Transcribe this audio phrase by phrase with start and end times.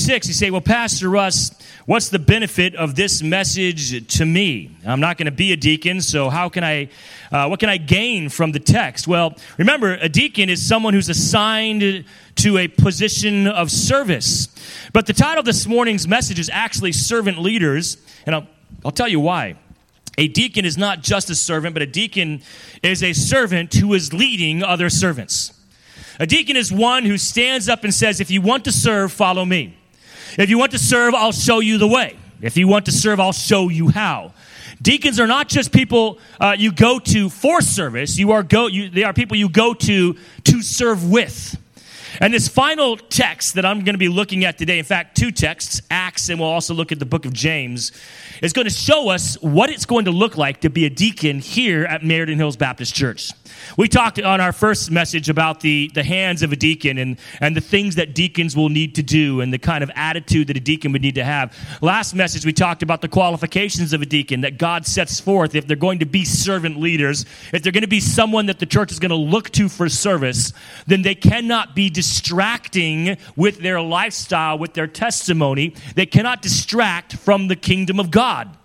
[0.00, 1.50] Six, you say, Well, Pastor Russ,
[1.84, 4.74] what's the benefit of this message to me?
[4.86, 6.88] I'm not going to be a deacon, so how can I,
[7.30, 9.06] uh, what can I gain from the text?
[9.06, 14.48] Well, remember, a deacon is someone who's assigned to a position of service.
[14.94, 18.46] But the title of this morning's message is actually Servant Leaders, and I'll,
[18.82, 19.56] I'll tell you why.
[20.16, 22.40] A deacon is not just a servant, but a deacon
[22.82, 25.52] is a servant who is leading other servants.
[26.18, 29.44] A deacon is one who stands up and says, If you want to serve, follow
[29.44, 29.76] me.
[30.38, 32.16] If you want to serve, I'll show you the way.
[32.40, 34.32] If you want to serve, I'll show you how.
[34.82, 38.18] Deacons are not just people uh, you go to for service.
[38.18, 38.66] You are go.
[38.66, 41.56] You, they are people you go to to serve with.
[42.18, 45.30] And this final text that I'm going to be looking at today, in fact, two
[45.30, 47.92] texts, Acts, and we'll also look at the book of James,
[48.42, 51.38] is going to show us what it's going to look like to be a deacon
[51.38, 53.30] here at Meriden Hills Baptist Church.
[53.76, 57.56] We talked on our first message about the, the hands of a deacon and, and
[57.56, 60.60] the things that deacons will need to do and the kind of attitude that a
[60.60, 61.56] deacon would need to have.
[61.80, 65.66] Last message, we talked about the qualifications of a deacon that God sets forth if
[65.66, 68.92] they're going to be servant leaders, if they're going to be someone that the church
[68.92, 70.52] is going to look to for service,
[70.86, 75.74] then they cannot be distracting with their lifestyle, with their testimony.
[75.94, 78.56] They cannot distract from the kingdom of God.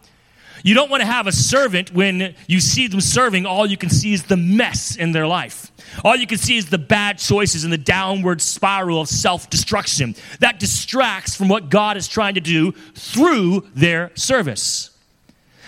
[0.66, 3.92] You don't want to have a servant when you see them serving, all you can
[3.92, 5.72] see is the mess in their life.
[6.04, 10.16] All you can see is the bad choices and the downward spiral of self destruction.
[10.40, 14.90] That distracts from what God is trying to do through their service.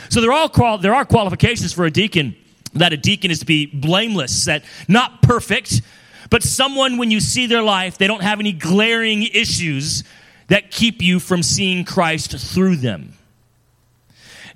[0.10, 2.36] So there are, qual- there are qualifications for a deacon
[2.74, 5.84] that a deacon is to be blameless, that not perfect,
[6.32, 10.04] but someone when you see their life, they don't have any glaring issues
[10.48, 13.14] that keep you from seeing Christ through them.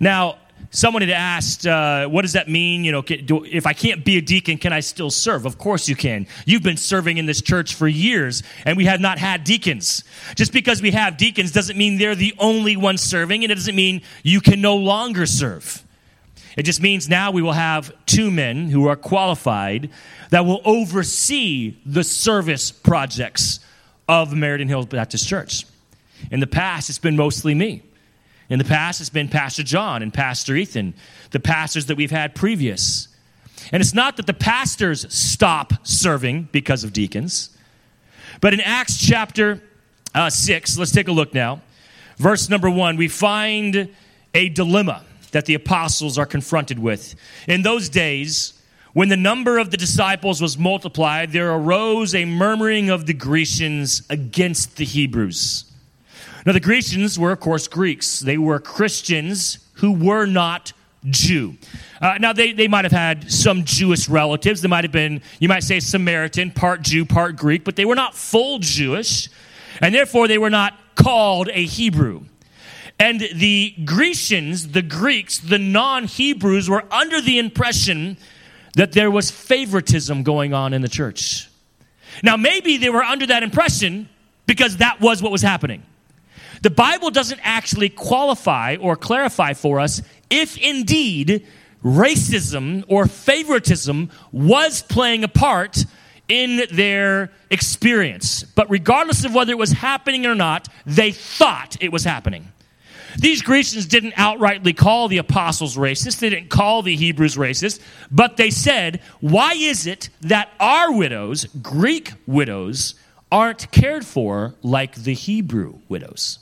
[0.02, 0.40] Now,
[0.72, 2.84] someone had asked, uh, what does that mean?
[2.84, 5.46] You know, do, if I can't be a deacon, can I still serve?
[5.46, 6.26] Of course you can.
[6.48, 10.04] You've been serving in this church for years, and we have not had deacons.
[10.36, 13.76] Just because we have deacons doesn't mean they're the only ones serving, and it doesn't
[13.76, 15.86] mean you can no longer serve.
[16.58, 19.92] It just means now we will have two men who are qualified
[20.32, 23.60] that will oversee the service projects
[24.10, 25.67] of Meriden Hills Baptist Church.
[26.32, 27.84] In the past, it's been mostly me.
[28.52, 30.94] In the past, it's been Pastor John and Pastor Ethan,
[31.30, 33.08] the pastors that we've had previous.
[33.72, 37.56] And it's not that the pastors stop serving because of deacons,
[38.42, 39.64] but in Acts chapter
[40.14, 41.61] uh, 6, let's take a look now.
[42.17, 43.90] Verse number 1, we find
[44.34, 47.16] a dilemma that the apostles are confronted with.
[47.48, 48.61] In those days,
[48.92, 54.04] when the number of the disciples was multiplied, there arose a murmuring of the Grecians
[54.10, 55.70] against the Hebrews
[56.46, 58.20] now, the Grecians were, of course, Greeks.
[58.20, 60.74] They were Christians who were not
[61.06, 61.56] Jew.
[62.02, 64.62] Uh, now, they, they might have had some Jewish relatives.
[64.62, 67.96] They might have been, you might say, Samaritan, part Jew, part Greek, but they were
[67.96, 69.30] not full Jewish,
[69.82, 72.24] and therefore they were not called a Hebrew.
[73.00, 78.18] And the Grecians, the Greeks, the non Hebrews were under the impression
[78.76, 81.50] that there was favoritism going on in the church.
[82.23, 84.08] Now, maybe they were under that impression
[84.46, 85.84] because that was what was happening.
[86.61, 91.48] The Bible doesn't actually qualify or clarify for us if indeed
[91.83, 95.86] racism or favoritism was playing a part
[96.27, 98.44] in their experience.
[98.44, 102.48] But regardless of whether it was happening or not, they thought it was happening.
[103.17, 106.20] These Grecians didn't outrightly call the apostles racist.
[106.20, 107.82] They didn't call the Hebrews racist.
[108.10, 112.95] But they said, why is it that our widows, Greek widows,
[113.32, 116.39] aren't cared for like the Hebrew widows?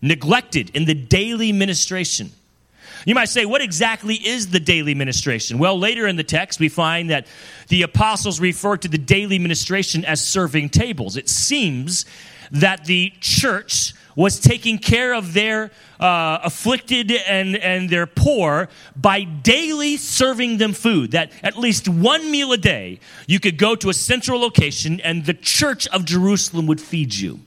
[0.00, 2.32] Neglected in the daily ministration.
[3.04, 5.58] You might say, what exactly is the daily ministration?
[5.58, 7.26] Well, later in the text, we find that
[7.68, 11.16] the apostles refer to the daily ministration as serving tables.
[11.16, 12.04] It seems
[12.50, 15.70] that the church was taking care of their
[16.00, 21.12] uh, afflicted and, and their poor by daily serving them food.
[21.12, 22.98] That at least one meal a day,
[23.28, 27.38] you could go to a central location and the church of Jerusalem would feed you.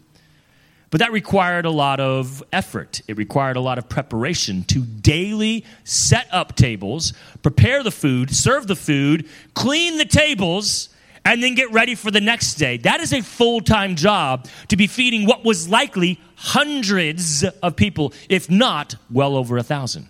[0.92, 3.02] But that required a lot of effort.
[3.08, 8.68] It required a lot of preparation to daily set up tables, prepare the food, serve
[8.68, 10.90] the food, clean the tables,
[11.24, 12.76] and then get ready for the next day.
[12.78, 18.14] That is a full time job to be feeding what was likely hundreds of people,
[18.28, 20.10] if not well over a thousand.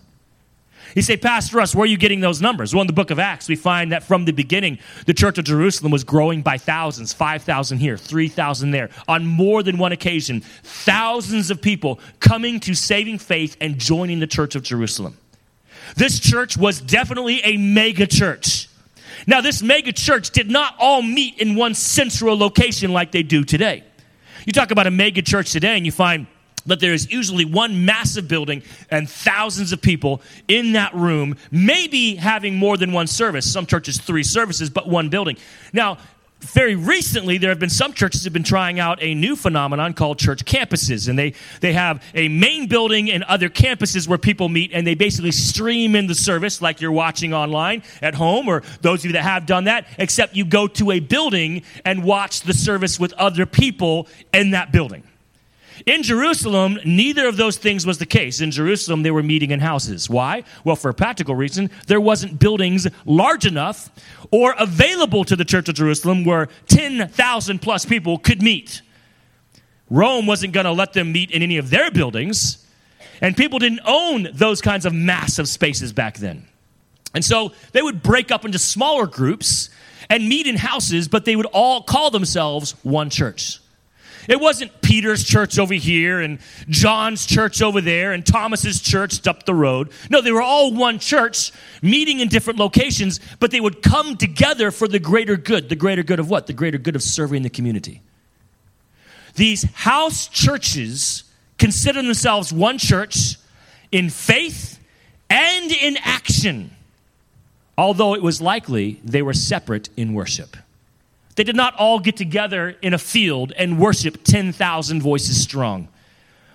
[0.94, 2.74] You say, Pastor Russ, where are you getting those numbers?
[2.74, 5.44] Well, in the book of Acts, we find that from the beginning, the church of
[5.44, 8.90] Jerusalem was growing by thousands 5,000 here, 3,000 there.
[9.08, 14.26] On more than one occasion, thousands of people coming to saving faith and joining the
[14.26, 15.16] church of Jerusalem.
[15.96, 18.68] This church was definitely a mega church.
[19.26, 23.44] Now, this mega church did not all meet in one central location like they do
[23.44, 23.84] today.
[24.46, 26.26] You talk about a mega church today, and you find
[26.66, 32.14] that there is usually one massive building and thousands of people in that room, maybe
[32.16, 33.50] having more than one service.
[33.50, 35.36] Some churches, three services, but one building.
[35.72, 35.98] Now,
[36.42, 40.18] very recently, there have been some churches have been trying out a new phenomenon called
[40.18, 44.72] church campuses, and they they have a main building and other campuses where people meet,
[44.72, 49.00] and they basically stream in the service like you're watching online at home, or those
[49.00, 49.86] of you that have done that.
[49.98, 54.72] Except you go to a building and watch the service with other people in that
[54.72, 55.04] building.
[55.86, 58.40] In Jerusalem, neither of those things was the case.
[58.40, 60.08] In Jerusalem, they were meeting in houses.
[60.08, 60.44] Why?
[60.64, 63.90] Well, for a practical reason, there wasn't buildings large enough
[64.30, 68.82] or available to the Church of Jerusalem where 10,000 plus people could meet.
[69.90, 72.66] Rome wasn't going to let them meet in any of their buildings,
[73.20, 76.46] and people didn't own those kinds of massive spaces back then.
[77.14, 79.68] And so they would break up into smaller groups
[80.08, 83.58] and meet in houses, but they would all call themselves one church.
[84.28, 86.38] It wasn't Peter's church over here and
[86.68, 89.90] John's church over there and Thomas's church up the road.
[90.10, 91.52] No, they were all one church,
[91.82, 95.68] meeting in different locations, but they would come together for the greater good.
[95.68, 96.46] The greater good of what?
[96.46, 98.00] The greater good of serving the community.
[99.34, 101.24] These house churches
[101.58, 103.36] consider themselves one church
[103.90, 104.78] in faith
[105.30, 106.70] and in action,
[107.78, 110.56] although it was likely they were separate in worship.
[111.34, 115.88] They did not all get together in a field and worship 10,000 voices strong.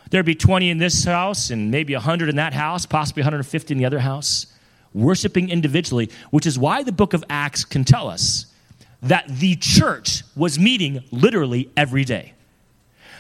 [0.10, 3.78] There'd be 20 in this house and maybe 100 in that house, possibly 150 in
[3.78, 4.48] the other house,
[4.94, 8.46] worshiping individually, which is why the book of Acts can tell us
[9.02, 12.34] that the church was meeting literally every day.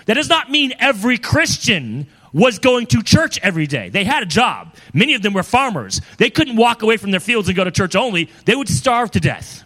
[0.05, 3.89] That does not mean every Christian was going to church every day.
[3.89, 4.75] They had a job.
[4.93, 6.01] Many of them were farmers.
[6.17, 9.11] They couldn't walk away from their fields and go to church only, they would starve
[9.11, 9.63] to death.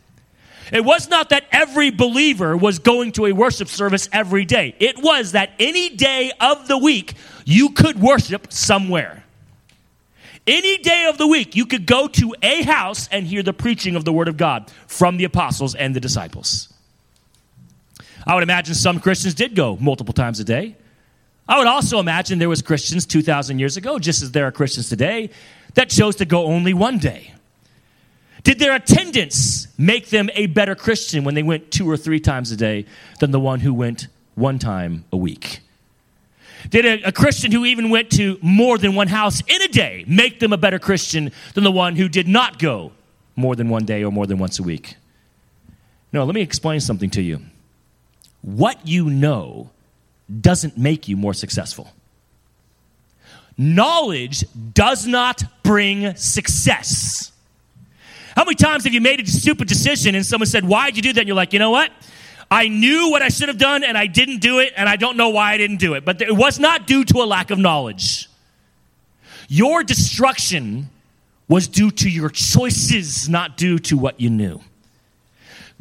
[0.71, 4.73] It was not that every believer was going to a worship service every day.
[4.79, 7.13] It was that any day of the week
[7.45, 9.25] you could worship somewhere.
[10.47, 13.95] Any day of the week you could go to a house and hear the preaching
[13.95, 16.73] of the Word of God from the apostles and the disciples.
[18.25, 20.75] I would imagine some Christians did go multiple times a day.
[21.47, 24.89] I would also imagine there was Christians 2,000 years ago, just as there are Christians
[24.89, 25.31] today,
[25.73, 27.33] that chose to go only one day.
[28.43, 32.51] Did their attendance make them a better Christian when they went two or three times
[32.51, 32.85] a day
[33.19, 35.59] than the one who went one time a week?
[36.69, 40.05] Did a, a, Christian who even went to more than one house in a day
[40.07, 42.91] make them a better Christian than the one who did not go
[43.35, 44.95] more than one day or more than once a week?
[46.13, 47.41] No, let me explain something to you.
[48.41, 49.71] What you know
[50.39, 51.91] doesn't make you more successful.
[53.57, 57.31] Knowledge does not bring success.
[58.35, 61.13] How many times have you made a stupid decision and someone said, Why'd you do
[61.13, 61.21] that?
[61.21, 61.91] And you're like, You know what?
[62.49, 65.15] I knew what I should have done and I didn't do it, and I don't
[65.15, 66.03] know why I didn't do it.
[66.03, 68.29] But it was not due to a lack of knowledge.
[69.47, 70.89] Your destruction
[71.47, 74.61] was due to your choices, not due to what you knew.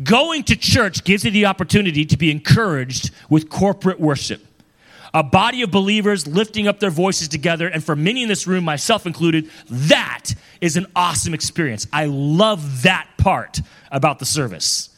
[0.02, 4.46] Going to church gives you the opportunity to be encouraged with corporate worship
[5.12, 7.68] a body of believers lifting up their voices together.
[7.68, 11.86] And for many in this room, myself included, that is an awesome experience.
[11.92, 13.60] I love that part
[13.90, 14.90] about the service,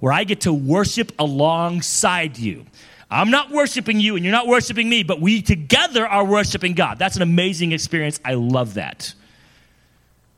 [0.00, 2.66] where I get to worship alongside you.
[3.10, 6.98] I'm not worshiping you and you're not worshiping me, but we together are worshiping God.
[6.98, 8.18] That's an amazing experience.
[8.24, 9.14] I love that.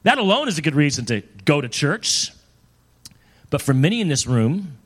[0.03, 2.33] That alone is a good reason to go to church.
[3.51, 4.79] But for many in this room,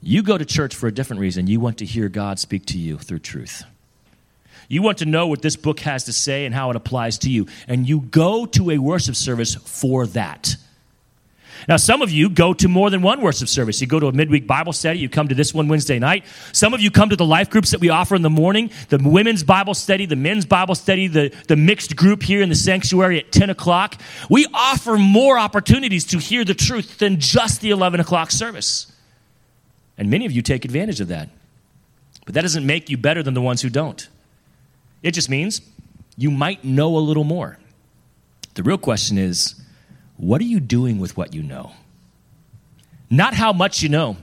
[0.00, 1.46] you go to church for a different reason.
[1.46, 3.62] You want to hear God speak to you through truth.
[4.68, 7.30] You want to know what this book has to say and how it applies to
[7.30, 7.46] you.
[7.68, 10.56] And you go to a worship service for that.
[11.68, 13.80] Now, some of you go to more than one worship service.
[13.80, 16.24] You go to a midweek Bible study, you come to this one Wednesday night.
[16.52, 18.98] Some of you come to the life groups that we offer in the morning the
[18.98, 23.18] women's Bible study, the men's Bible study, the, the mixed group here in the sanctuary
[23.18, 24.00] at 10 o'clock.
[24.28, 28.92] We offer more opportunities to hear the truth than just the 11 o'clock service.
[29.96, 31.28] And many of you take advantage of that.
[32.24, 34.08] But that doesn't make you better than the ones who don't.
[35.02, 35.60] It just means
[36.16, 37.58] you might know a little more.
[38.54, 39.60] The real question is
[40.16, 41.72] what are you doing with what you know?
[43.10, 44.16] Not how much you know.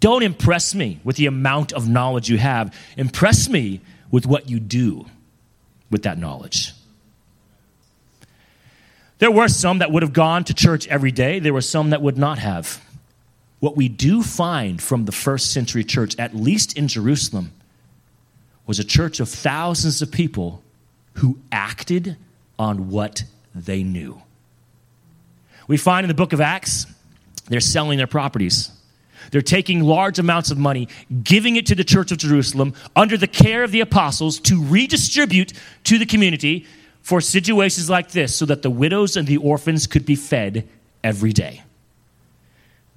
[0.00, 2.74] Don't impress me with the amount of knowledge you have.
[2.96, 5.06] Impress me with what you do
[5.90, 6.72] with that knowledge.
[9.18, 12.02] There were some that would have gone to church every day, there were some that
[12.02, 12.82] would not have.
[13.60, 17.52] What we do find from the first century church, at least in Jerusalem,
[18.66, 20.62] was a church of thousands of people
[21.14, 22.16] who acted
[22.58, 24.20] on what they knew.
[25.68, 26.86] We find in the book of Acts,
[27.48, 28.70] they're selling their properties.
[29.30, 30.88] They're taking large amounts of money,
[31.22, 35.52] giving it to the church of Jerusalem under the care of the apostles to redistribute
[35.84, 36.66] to the community
[37.02, 40.68] for situations like this so that the widows and the orphans could be fed
[41.02, 41.62] every day.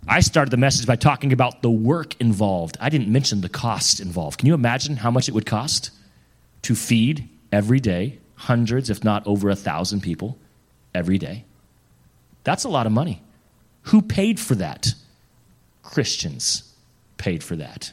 [0.08, 2.78] I started the message by talking about the work involved.
[2.80, 4.40] I didn't mention the cost involved.
[4.40, 5.92] Can you imagine how much it would cost
[6.64, 10.38] to feed every day hundreds, if not over a thousand people
[10.96, 11.46] every day?
[12.44, 13.22] That's a lot of money.
[13.84, 14.94] Who paid for that?
[15.84, 16.74] Christians
[17.18, 17.92] paid for that.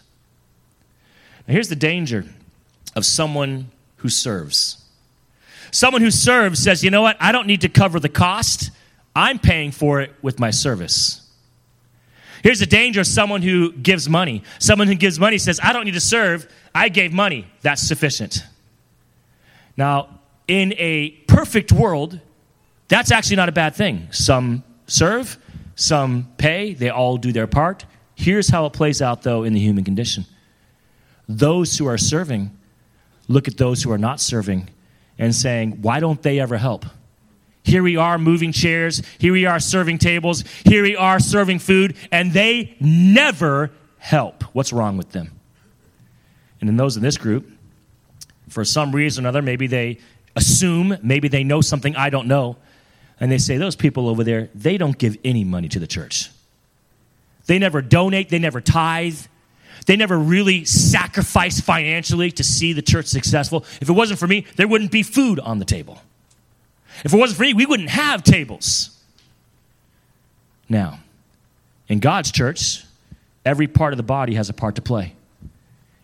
[1.47, 2.25] Now, here's the danger
[2.95, 4.85] of someone who serves.
[5.71, 7.17] Someone who serves says, you know what?
[7.21, 8.71] I don't need to cover the cost.
[9.15, 11.26] I'm paying for it with my service.
[12.47, 14.45] Here's the danger of someone who gives money.
[14.61, 16.47] Someone who gives money says, I don't need to serve.
[16.73, 17.49] I gave money.
[17.63, 18.45] That's sufficient.
[19.77, 22.21] Now, in a perfect world,
[22.87, 24.07] that's actually not a bad thing.
[24.13, 25.39] Some serve,
[25.75, 27.85] some pay, they all do their part.
[28.15, 30.25] Here's how it plays out, though, in the human condition
[31.29, 32.57] those who are serving
[33.27, 34.69] look at those who are not serving
[35.19, 36.87] and saying, Why don't they ever help?
[37.67, 39.03] Here we are moving chairs.
[39.19, 40.45] Here we are serving tables.
[40.65, 44.45] Here we are serving food, and they never help.
[44.55, 45.33] What's wrong with them?
[46.61, 47.51] And then those in this group,
[48.49, 49.99] for some reason or another, maybe they
[50.37, 52.57] assume, maybe they know something I don't know,
[53.19, 56.31] and they say, Those people over there, they don't give any money to the church.
[57.47, 59.19] They never donate, they never tithe,
[59.87, 63.65] they never really sacrifice financially to see the church successful.
[63.81, 66.01] If it wasn't for me, there wouldn't be food on the table.
[67.05, 68.91] If it wasn't for me, we wouldn't have tables.
[70.69, 71.01] Now,
[71.89, 72.85] in God's church,
[73.45, 75.15] every part of the body has a part to play.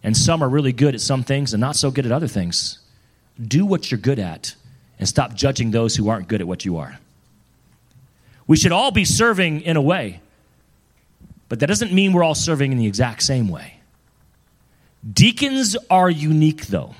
[0.02, 2.78] And some are really good at some things and not so good at other things.
[3.40, 4.54] Do what you're good at
[4.98, 6.98] and stop judging those who aren't good at what you are.
[8.46, 10.20] We should all be serving in a way,
[11.48, 13.80] but that doesn't mean we're all serving in the exact same way.
[15.10, 16.94] Deacons are unique, though,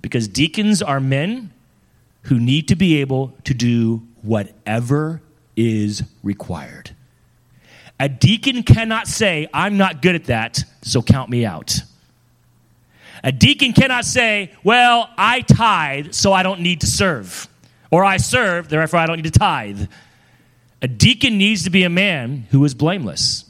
[0.00, 1.52] because deacons are men
[2.22, 5.22] who need to be able to do whatever
[5.56, 6.90] is required.
[7.98, 11.80] A deacon cannot say, I'm not good at that, so count me out.
[13.24, 17.48] A deacon cannot say, Well, I tithe, so I don't need to serve.
[17.90, 19.86] Or I serve, therefore I don't need to tithe.
[20.80, 23.44] A deacon needs to be a man who is blameless.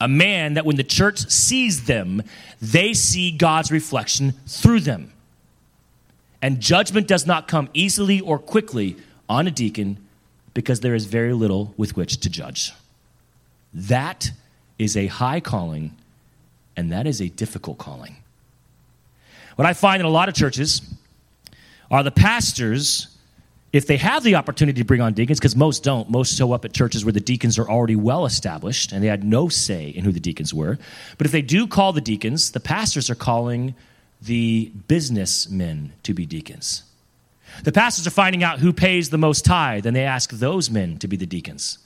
[0.00, 2.22] A man that when the church sees them,
[2.60, 5.12] they see God's reflection through them.
[6.44, 8.98] And judgment does not come easily or quickly
[9.30, 9.96] on a deacon
[10.52, 12.70] because there is very little with which to judge.
[13.72, 14.30] That
[14.78, 15.96] is a high calling,
[16.76, 18.16] and that is a difficult calling.
[19.56, 20.82] What I find in a lot of churches
[21.90, 23.08] are the pastors,
[23.72, 26.66] if they have the opportunity to bring on deacons, because most don't, most show up
[26.66, 30.04] at churches where the deacons are already well established and they had no say in
[30.04, 30.78] who the deacons were.
[31.16, 33.74] But if they do call the deacons, the pastors are calling
[34.24, 36.82] the businessmen to be deacons.
[37.62, 40.98] The pastors are finding out who pays the most tithe, and they ask those men
[40.98, 41.78] to be the deacons.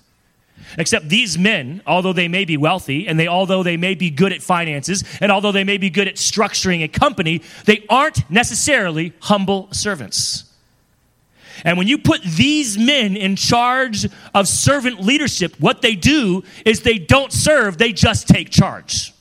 [0.77, 4.33] Except these men, although they may be wealthy and they although they may be good
[4.33, 9.13] at finances and although they may be good at structuring a company, they aren't necessarily
[9.21, 10.45] humble servants.
[11.65, 16.83] And when you put these men in charge of servant leadership, what they do is
[16.83, 19.13] they don't serve, they just take charge.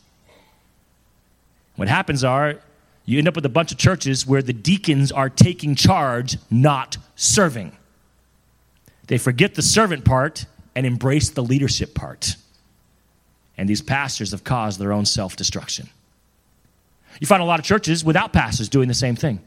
[1.75, 2.59] What happens are
[3.07, 6.97] you end up with a bunch of churches where the deacons are taking charge, not
[7.15, 7.71] serving.
[9.07, 10.45] They forget the servant part
[10.75, 12.35] and embrace the leadership part.
[13.57, 15.89] And these pastors have caused their own self destruction.
[17.21, 19.39] You find a lot of churches without pastors doing the same thing.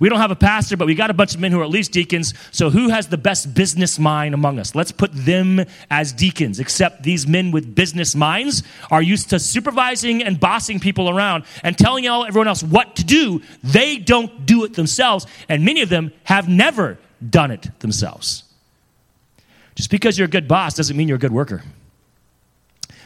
[0.00, 1.70] We don't have a pastor, but we got a bunch of men who are at
[1.70, 2.34] least deacons.
[2.50, 4.74] So, who has the best business mind among us?
[4.74, 6.60] Let's put them as deacons.
[6.60, 11.76] Except these men with business minds are used to supervising and bossing people around and
[11.76, 13.42] telling all, everyone else what to do.
[13.62, 18.44] They don't do it themselves, and many of them have never done it themselves.
[19.74, 21.62] Just because you're a good boss doesn't mean you're a good worker.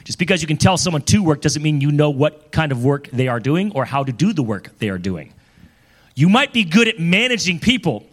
[0.05, 2.85] Just because you can tell someone to work doesn't mean you know what kind of
[2.85, 5.33] work they are doing or how to do the work they are doing.
[6.15, 8.07] You might be good at managing people,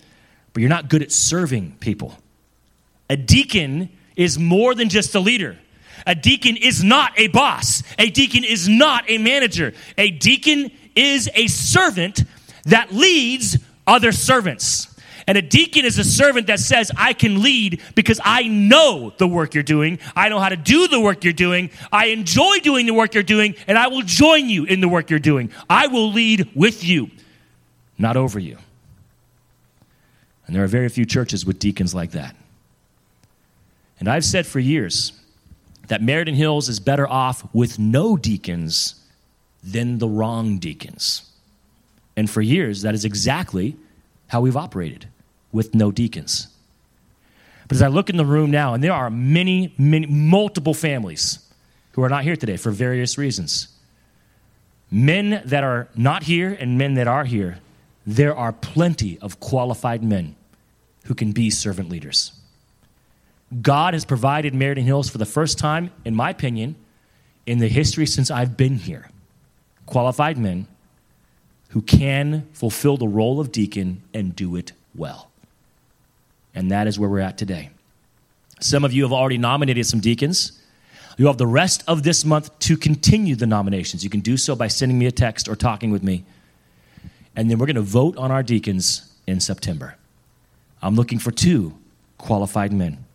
[0.54, 2.18] but you're not good at serving people.
[3.10, 5.58] A deacon is more than just a leader.
[6.06, 7.84] A deacon is not a boss.
[7.98, 9.74] A deacon is not a manager.
[9.98, 12.24] A deacon is a servant
[12.66, 14.88] that leads other servants.
[15.28, 19.28] And a deacon is a servant that says, I can lead because I know the
[19.28, 20.00] work you're doing.
[20.16, 21.70] I know how to do the work you're doing.
[21.92, 25.10] I enjoy doing the work you're doing, and I will join you in the work
[25.10, 25.52] you're doing.
[25.70, 27.12] I will lead with you
[28.00, 28.58] not over you.
[30.48, 32.36] And there are very few churches with deacons like that.
[34.00, 35.12] And I've said for years
[35.90, 38.96] that Meriden Hills is better off with no deacons
[39.64, 41.30] than the wrong deacons.
[42.16, 43.76] And for years, that is exactly
[44.28, 45.08] how we've operated
[45.52, 46.48] with no deacons.
[47.68, 51.40] But as I look in the room now, and there are many, many, multiple families
[51.92, 53.68] who are not here today for various reasons.
[54.90, 57.60] Men that are not here and men that are here,
[58.06, 60.36] there are plenty of qualified men
[61.06, 62.34] who can be servant leaders.
[63.62, 66.76] God has provided Meriden Hills for the first time, in my opinion,
[67.46, 69.10] in the history since I've been here.
[69.86, 70.68] Qualified men
[71.70, 75.30] who can fulfill the role of deacon and do it well.
[76.54, 77.70] And that is where we're at today.
[78.60, 80.60] Some of you have already nominated some deacons.
[81.18, 84.04] You have the rest of this month to continue the nominations.
[84.04, 86.24] You can do so by sending me a text or talking with me.
[87.40, 89.96] And then we're going to vote on our deacons in September.
[90.82, 91.74] I'm looking for two
[92.18, 93.06] qualified men.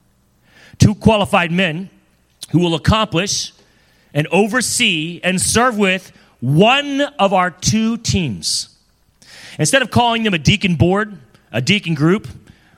[0.79, 1.91] Two qualified men
[2.51, 3.53] who will accomplish
[4.15, 8.75] and oversee and serve with one of our two teams.
[9.59, 11.19] Instead of calling them a deacon board,
[11.53, 12.27] a deacon group,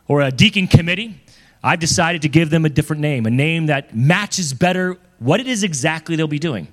[0.09, 1.21] or a deacon committee,
[1.63, 5.47] I've decided to give them a different name, a name that matches better what it
[5.47, 6.67] is exactly they'll be doing.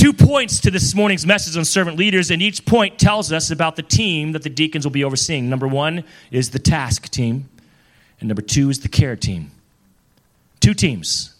[0.00, 3.76] Two points to this morning's message on servant leaders, and each point tells us about
[3.76, 5.50] the team that the deacons will be overseeing.
[5.50, 7.50] Number one is the task team,
[8.18, 9.50] and number two is the care team.
[10.58, 11.34] Two teams,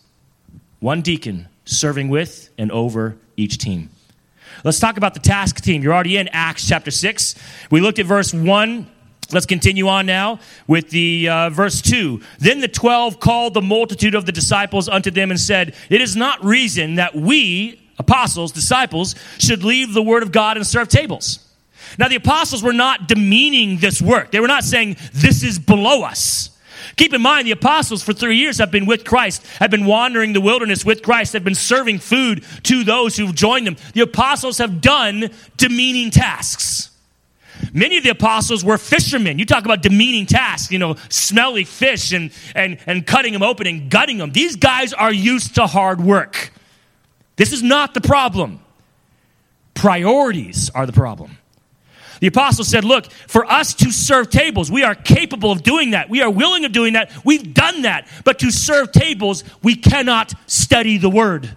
[0.78, 3.88] one deacon serving with and over each team.
[4.62, 5.82] Let's talk about the task team.
[5.82, 7.36] You're already in Acts chapter 6.
[7.70, 8.90] We looked at verse 1.
[9.32, 12.20] Let's continue on now with the uh, verse 2.
[12.40, 16.14] Then the 12 called the multitude of the disciples unto them and said, It is
[16.14, 21.46] not reason that we, apostles, disciples, should leave the word of God and serve tables.
[21.98, 24.30] Now, the apostles were not demeaning this work.
[24.30, 26.50] They were not saying, This is below us.
[26.96, 30.32] Keep in mind, the apostles for three years have been with Christ, have been wandering
[30.32, 33.76] the wilderness with Christ, have been serving food to those who've joined them.
[33.94, 36.90] The apostles have done demeaning tasks.
[37.72, 39.38] Many of the apostles were fishermen.
[39.38, 43.66] You talk about demeaning tasks, you know, smelly fish and, and, and cutting them open
[43.66, 44.32] and gutting them.
[44.32, 46.52] These guys are used to hard work.
[47.40, 48.60] This is not the problem.
[49.72, 51.38] Priorities are the problem.
[52.20, 56.10] The apostle said, Look, for us to serve tables, we are capable of doing that.
[56.10, 57.10] We are willing of doing that.
[57.24, 58.08] We've done that.
[58.26, 61.56] But to serve tables, we cannot study the word.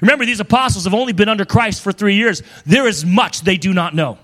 [0.00, 2.42] Remember, these apostles have only been under Christ for three years.
[2.64, 4.16] There is much they do not know.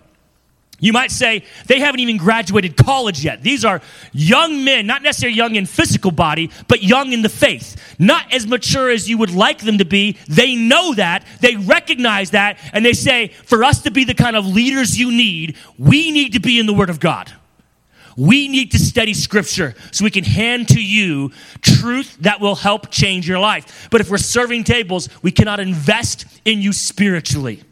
[0.80, 3.42] You might say they haven't even graduated college yet.
[3.42, 3.80] These are
[4.12, 7.96] young men, not necessarily young in physical body, but young in the faith.
[7.98, 10.18] Not as mature as you would like them to be.
[10.28, 14.36] They know that, they recognize that, and they say, for us to be the kind
[14.36, 17.32] of leaders you need, we need to be in the Word of God.
[18.16, 21.32] We need to study Scripture so we can hand to you
[21.62, 23.88] truth that will help change your life.
[23.90, 27.62] But if we're serving tables, we cannot invest in you spiritually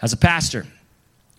[0.00, 0.66] as a pastor.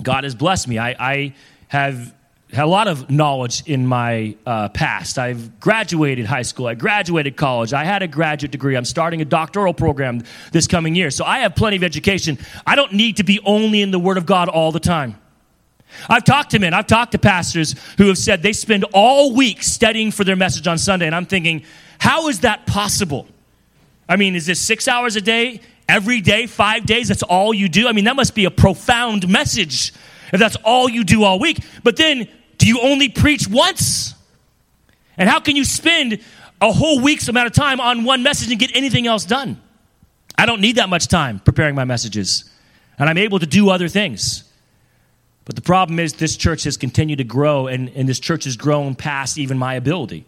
[0.01, 0.77] God has blessed me.
[0.77, 1.35] I, I
[1.67, 2.13] have
[2.51, 5.19] had a lot of knowledge in my uh, past.
[5.19, 9.25] I've graduated high school, I graduated college, I had a graduate degree, I'm starting a
[9.25, 11.11] doctoral program this coming year.
[11.11, 12.39] So I have plenty of education.
[12.65, 15.19] I don't need to be only in the Word of God all the time.
[16.07, 19.61] I've talked to men, I've talked to pastors who have said they spend all week
[19.61, 21.63] studying for their message on Sunday, and I'm thinking,
[21.99, 23.27] how is that possible?
[24.07, 25.61] I mean, is this six hours a day?
[25.89, 27.87] Every day, five days, that's all you do?
[27.87, 29.91] I mean, that must be a profound message
[30.31, 31.59] if that's all you do all week.
[31.83, 34.13] But then, do you only preach once?
[35.17, 36.19] And how can you spend
[36.61, 39.59] a whole week's amount of time on one message and get anything else done?
[40.37, 42.49] I don't need that much time preparing my messages,
[42.97, 44.43] and I'm able to do other things.
[45.43, 48.55] But the problem is, this church has continued to grow, and, and this church has
[48.55, 50.25] grown past even my ability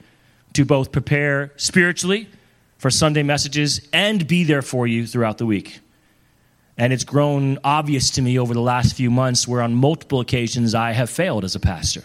[0.54, 2.28] to both prepare spiritually
[2.82, 5.82] for Sunday messages and be there for you throughout the week.
[6.80, 10.74] And it's grown obvious to me over the last few months where on multiple occasions
[10.74, 12.04] I have failed as a pastor.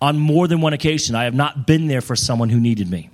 [0.00, 3.10] On more than one occasion, I have not been there for someone who needed me.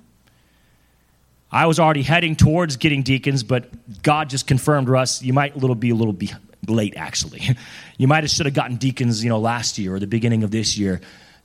[1.51, 5.55] I was already heading towards getting deacons, but God just confirmed to us you might
[5.55, 6.33] little be a little be
[6.67, 7.43] late actually.
[7.97, 10.49] You might have should have gotten deacons, you know, last year or the beginning of
[10.49, 11.01] this year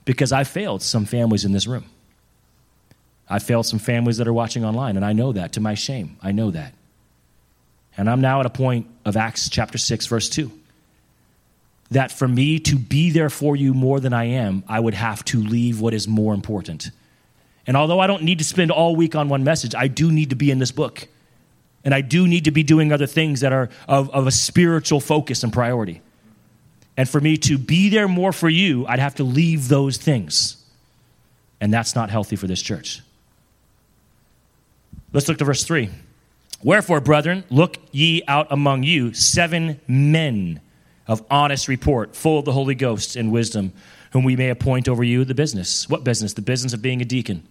[0.07, 1.85] because I failed some families in this room.
[3.31, 6.17] I failed some families that are watching online, and I know that to my shame.
[6.21, 6.75] I know that.
[7.97, 10.51] And I'm now at a point of Acts chapter 6, verse 2.
[11.93, 15.25] That for me to be there for you more than I am, I would have
[15.27, 16.91] to leave what is more important.
[17.67, 20.31] And although I don't need to spend all week on one message, I do need
[20.31, 21.07] to be in this book.
[21.85, 25.01] And I do need to be doing other things that are of, of a spiritual
[25.01, 26.03] focus and priority.
[26.97, 30.65] And for me to be there more for you, I'd have to leave those things.
[31.61, 33.03] And that's not healthy for this church.
[35.13, 35.91] Let's look to verse 3.
[36.63, 40.61] Wherefore, brethren, look ye out among you seven men
[41.07, 43.73] of honest report, full of the Holy Ghost and wisdom,
[44.13, 45.89] whom we may appoint over you the business.
[45.89, 46.35] What business?
[46.35, 47.47] The business of being a deacon.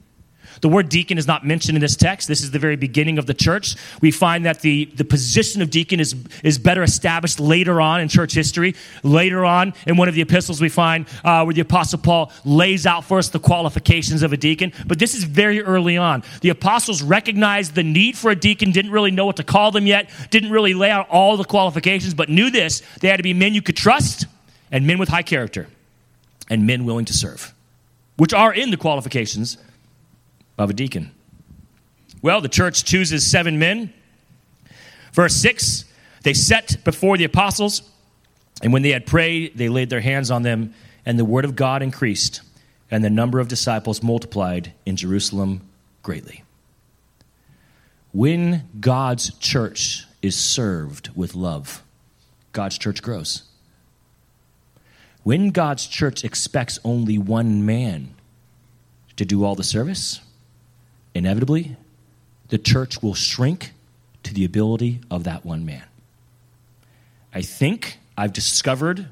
[0.61, 2.27] The word deacon is not mentioned in this text.
[2.27, 3.75] This is the very beginning of the church.
[4.01, 8.07] We find that the, the position of deacon is, is better established later on in
[8.07, 8.75] church history.
[9.03, 12.85] Later on in one of the epistles, we find uh, where the Apostle Paul lays
[12.85, 14.73] out for us the qualifications of a deacon.
[14.85, 16.23] But this is very early on.
[16.41, 19.87] The apostles recognized the need for a deacon, didn't really know what to call them
[19.87, 23.33] yet, didn't really lay out all the qualifications, but knew this they had to be
[23.33, 24.25] men you could trust
[24.71, 25.67] and men with high character
[26.49, 27.53] and men willing to serve,
[28.17, 29.57] which are in the qualifications
[30.59, 31.11] of a deacon.
[32.21, 33.93] Well, the church chooses seven men.
[35.13, 35.85] Verse 6
[36.23, 37.81] They set before the apostles,
[38.61, 40.73] and when they had prayed, they laid their hands on them,
[41.05, 42.41] and the word of God increased,
[42.91, 45.61] and the number of disciples multiplied in Jerusalem
[46.03, 46.43] greatly.
[48.11, 51.83] When God's church is served with love,
[52.51, 53.43] God's church grows.
[55.23, 58.15] When God's church expects only one man
[59.15, 60.21] to do all the service,
[61.19, 61.75] inevitably,
[62.47, 63.73] the church will shrink
[64.23, 65.83] to the ability of that one man.
[67.33, 69.07] I think I've discovered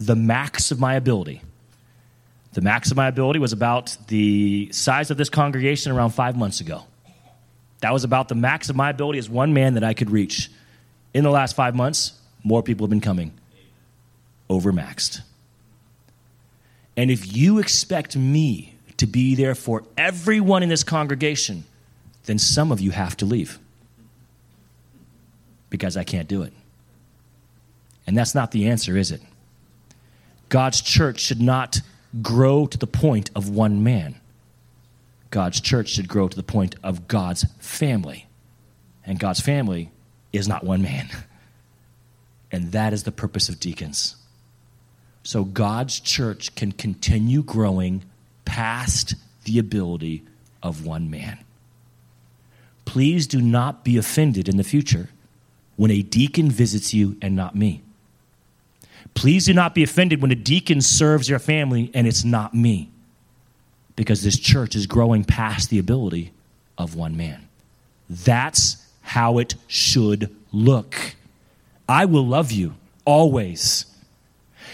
[0.00, 1.42] the max of my ability.
[2.52, 6.60] The max of my ability was about the size of this congregation around five months
[6.60, 6.84] ago.
[7.80, 10.50] That was about the max of my ability as one man that I could reach.
[11.12, 12.12] In the last five months,
[12.44, 13.32] more people have been coming,
[14.48, 15.22] overmaxed.
[16.96, 21.64] And if you expect me to be there for everyone in this congregation,
[22.26, 23.58] then some of you have to leave
[25.70, 26.52] because I can't do it.
[28.06, 29.20] And that's not the answer, is it?
[30.48, 31.80] God's church should not
[32.22, 34.16] grow to the point of one man.
[35.30, 38.26] God's church should grow to the point of God's family.
[39.04, 39.90] And God's family
[40.32, 41.08] is not one man.
[42.50, 44.16] And that is the purpose of deacons.
[45.22, 48.04] So God's church can continue growing
[48.48, 50.22] past the ability
[50.62, 51.38] of one man.
[52.86, 55.10] Please do not be offended in the future
[55.76, 57.82] when a deacon visits you and not me.
[59.12, 62.88] Please do not be offended when a deacon serves your family and it's not me,
[63.96, 66.32] because this church is growing past the ability
[66.78, 67.46] of one man.
[68.08, 70.96] That's how it should look.
[71.86, 73.84] I will love you always,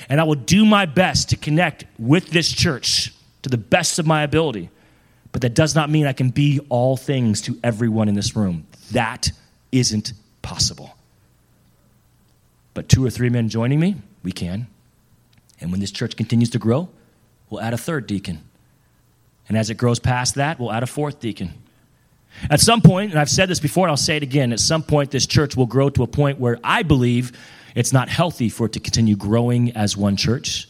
[0.08, 3.12] and I will do my best to connect with this church
[3.44, 4.70] to the best of my ability.
[5.30, 8.66] But that does not mean I can be all things to everyone in this room.
[8.92, 9.30] That
[9.70, 10.96] isn't possible.
[12.72, 14.66] But two or three men joining me, we can.
[15.60, 16.88] And when this church continues to grow,
[17.50, 18.42] we'll add a third deacon.
[19.48, 21.52] And as it grows past that, we'll add a fourth deacon.
[22.50, 24.82] At some point, and I've said this before and I'll say it again, at some
[24.82, 27.32] point, this church will grow to a point where I believe
[27.74, 30.68] it's not healthy for it to continue growing as one church.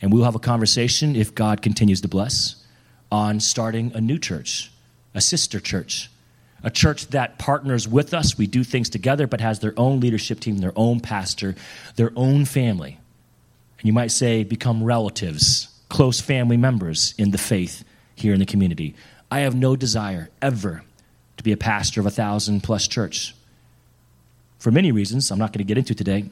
[0.00, 2.64] And we'll have a conversation, if God continues to bless,
[3.10, 4.70] on starting a new church,
[5.14, 6.10] a sister church,
[6.62, 8.36] a church that partners with us.
[8.36, 11.54] We do things together, but has their own leadership team, their own pastor,
[11.96, 12.98] their own family.
[13.78, 17.84] And you might say, become relatives, close family members in the faith
[18.16, 18.94] here in the community.
[19.30, 20.82] I have no desire ever
[21.36, 23.34] to be a pastor of a thousand plus church.
[24.58, 26.28] For many reasons, I'm not going to get into today,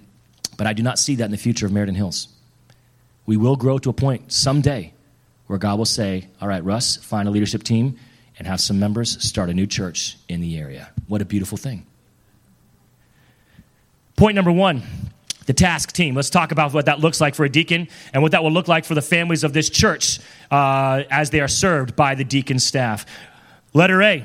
[0.57, 2.29] but I do not see that in the future of Meriden Hills
[3.27, 4.95] we will grow to a point someday
[5.47, 7.99] where God will say, All right, Russ, find a leadership team
[8.39, 10.91] and have some members start a new church in the area.
[11.09, 11.87] What a beautiful thing.
[14.17, 14.83] Point number one
[15.47, 16.17] the task team.
[16.17, 18.67] Let's talk about what that looks like for a deacon and what that will look
[18.67, 20.19] like for the families of this church
[20.51, 23.07] uh, as they are served by the deacon staff.
[23.73, 24.25] Letter A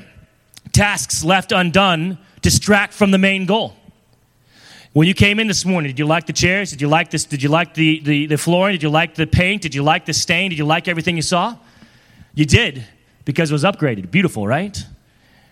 [0.72, 3.76] tasks left undone distract from the main goal.
[4.94, 6.72] When you came in this morning, did you like the chairs?
[6.72, 7.24] Did you like this?
[7.24, 8.74] Did you like the, the, the flooring?
[8.74, 9.62] Did you like the paint?
[9.62, 10.50] Did you like the stain?
[10.50, 11.56] Did you like everything you saw?
[12.34, 12.86] You did
[13.24, 14.12] because it was upgraded.
[14.12, 14.78] Beautiful, right?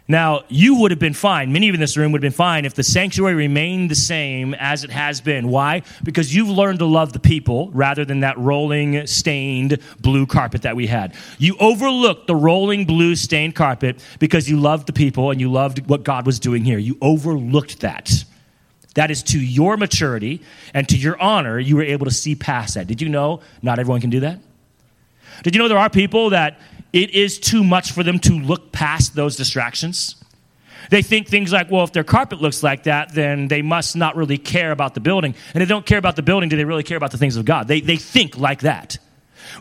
[0.09, 1.53] Now, you would have been fine.
[1.53, 3.95] Many of you in this room would have been fine if the sanctuary remained the
[3.95, 5.47] same as it has been.
[5.49, 5.83] Why?
[6.03, 10.75] Because you've learned to love the people rather than that rolling, stained blue carpet that
[10.75, 11.15] we had.
[11.37, 15.87] You overlooked the rolling, blue, stained carpet because you loved the people and you loved
[15.87, 16.79] what God was doing here.
[16.79, 18.25] You overlooked that.
[18.95, 20.41] That is to your maturity
[20.73, 22.87] and to your honor, you were able to see past that.
[22.87, 24.39] Did you know not everyone can do that?
[25.43, 26.59] Did you know there are people that
[26.91, 30.15] it is too much for them to look past those distractions?
[30.89, 34.15] They think things like, well, if their carpet looks like that, then they must not
[34.15, 35.35] really care about the building.
[35.53, 37.35] And if they don't care about the building, do they really care about the things
[37.35, 37.67] of God?
[37.67, 38.97] They, they think like that.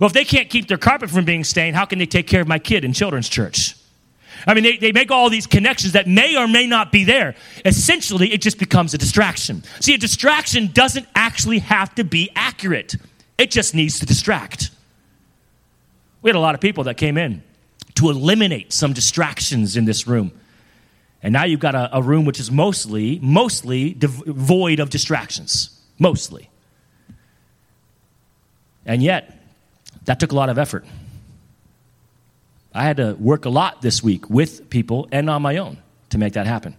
[0.01, 2.41] Well, if they can't keep their carpet from being stained, how can they take care
[2.41, 3.75] of my kid in children's church?
[4.46, 7.35] I mean, they, they make all these connections that may or may not be there.
[7.64, 9.62] Essentially, it just becomes a distraction.
[9.81, 12.96] See, a distraction doesn't actually have to be accurate,
[13.37, 14.70] it just needs to distract.
[16.22, 17.42] We had a lot of people that came in
[17.94, 20.33] to eliminate some distractions in this room.
[21.22, 25.70] And now you've got a, a room which is mostly, mostly devoid of distractions.
[25.98, 26.48] Mostly.
[28.87, 29.37] And yet,
[30.05, 30.85] that took a lot of effort.
[32.79, 35.79] I had to work a lot this week with people and on my own
[36.11, 36.77] to make that happen.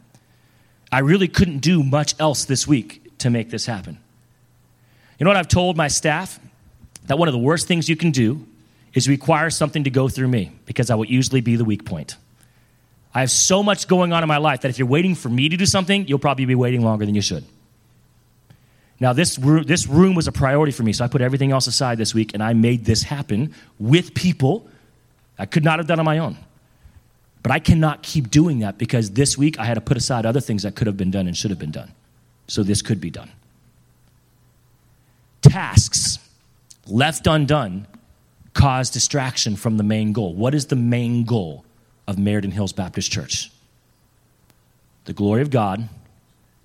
[0.93, 3.99] I really couldn't do much else this week to make this happen.
[5.19, 6.39] You know what I've told my staff?
[7.07, 8.47] That one of the worst things you can do
[8.93, 12.15] is require something to go through me because I will usually be the weak point.
[13.13, 15.49] I have so much going on in my life that if you're waiting for me
[15.49, 17.43] to do something, you'll probably be waiting longer than you should.
[19.01, 21.67] Now, this room, this room was a priority for me, so I put everything else
[21.67, 24.69] aside this week and I made this happen with people
[25.39, 26.37] I could not have done on my own.
[27.41, 30.41] But I cannot keep doing that because this week I had to put aside other
[30.41, 31.93] things that could have been done and should have been done.
[32.47, 33.31] So this could be done.
[35.41, 36.19] Tasks
[36.85, 37.87] left undone
[38.53, 40.33] cause distraction from the main goal.
[40.33, 41.63] What is the main goal
[42.07, 43.49] of Meriden Hills Baptist Church?
[45.05, 45.87] The glory of God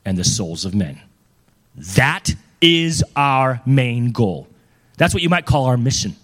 [0.05, 1.01] and the souls of men.
[1.77, 4.49] That is our main goal.
[4.97, 6.17] That's what you might call our mission.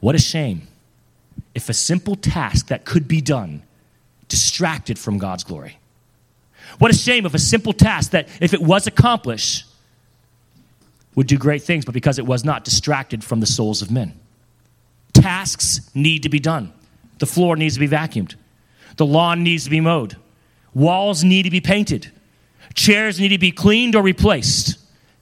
[0.00, 0.67] What a shame
[1.54, 3.62] if a simple task that could be done
[4.28, 5.78] distracted from God's glory.
[6.78, 9.64] What a shame if a simple task that, if it was accomplished,
[11.14, 14.12] would do great things, but because it was not, distracted from the souls of men.
[15.12, 16.72] Tasks need to be done.
[17.18, 18.34] The floor needs to be vacuumed.
[18.96, 20.16] The lawn needs to be mowed.
[20.74, 22.12] Walls need to be painted.
[22.74, 24.78] Chairs need to be cleaned or replaced.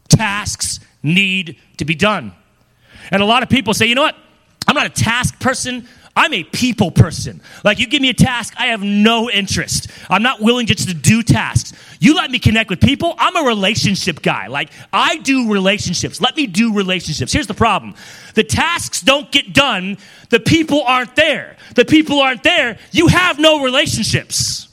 [0.09, 2.33] Tasks need to be done.
[3.11, 4.17] And a lot of people say, you know what?
[4.67, 5.89] I'm not a task person.
[6.17, 7.43] I'm a people person.
[7.63, 9.91] Like, you give me a task, I have no interest.
[10.09, 11.75] I'm not willing just to do tasks.
[12.01, 14.47] You let me connect with people, I'm a relationship guy.
[14.47, 16.19] Like, I do relationships.
[16.19, 17.35] Let me do relationships.
[17.35, 17.95] Here's the problem
[18.35, 19.99] the tasks don't get done,
[20.31, 21.57] the people aren't there.
[21.75, 24.69] The people aren't there, you have no relationships.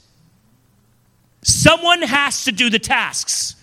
[1.42, 3.56] Someone has to do the tasks.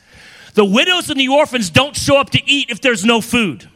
[0.53, 3.70] The widows and the orphans don't show up to eat if there's no food.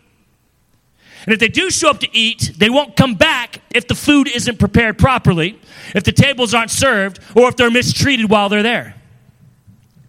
[1.26, 4.28] And if they do show up to eat, they won't come back if the food
[4.28, 5.60] isn't prepared properly,
[5.96, 8.96] if the tables aren't served, or if they're mistreated while they're there.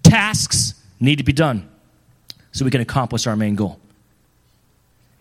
[0.02, 1.68] Tasks need to be done
[2.52, 3.80] so we can accomplish our main goal.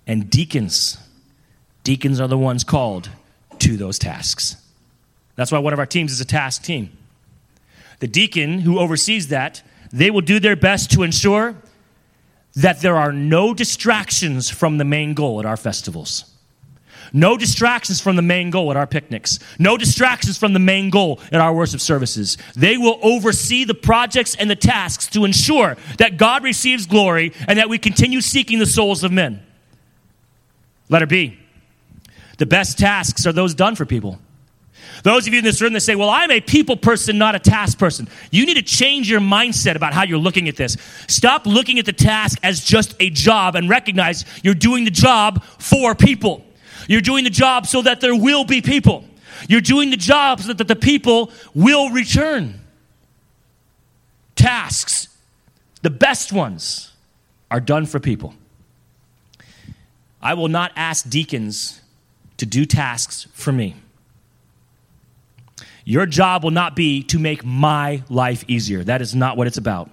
[0.06, 0.98] And deacons,
[1.84, 3.10] deacons are the ones called
[3.60, 4.58] to those tasks.
[5.36, 6.92] That's why one of our teams is a task team.
[8.00, 11.56] The deacon who oversees that, they will do their best to ensure
[12.56, 16.32] that there are no distractions from the main goal at our festivals.
[17.14, 19.40] No distractions from the main goal at our picnics.
[19.60, 22.38] No distractions from the main goal at our worship services.
[22.56, 27.60] They will oversee the projects and the tasks to ensure that God receives glory and
[27.60, 29.42] that we continue seeking the souls of men.
[30.90, 31.40] Letter B.
[32.38, 34.20] The best tasks are those done for people.
[35.06, 37.40] Those of you in this room that say, Well, I'm a people person, not a
[37.40, 40.78] task person, you need to change your mindset about how you're looking at this.
[41.08, 45.44] Stop looking at the task as just a job and recognize you're doing the job
[45.44, 46.44] for people.
[46.88, 49.06] You're doing the job so that there will be people.
[49.48, 52.62] You're doing the job so that the people will return.
[54.36, 55.08] Tasks,
[55.84, 56.94] the best ones,
[57.52, 58.34] are done for people.
[60.20, 61.80] I will not ask deacons
[62.38, 63.76] to do tasks for me.
[65.86, 68.84] Your job will not be to make my life easier.
[68.84, 69.90] That is not what it's about.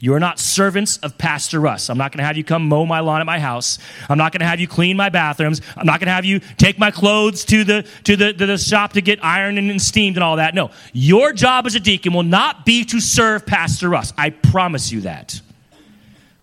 [0.00, 1.90] You are not servants of Pastor Russ.
[1.90, 3.78] I'm not going to have you come mow my lawn at my house.
[4.08, 5.60] I'm not going to have you clean my bathrooms.
[5.76, 8.92] I'm not going to have you take my clothes to the to the, the shop
[8.92, 10.54] to get ironed and steamed and all that.
[10.54, 14.12] No, your job as a deacon will not be to serve Pastor Russ.
[14.16, 15.40] I promise you that.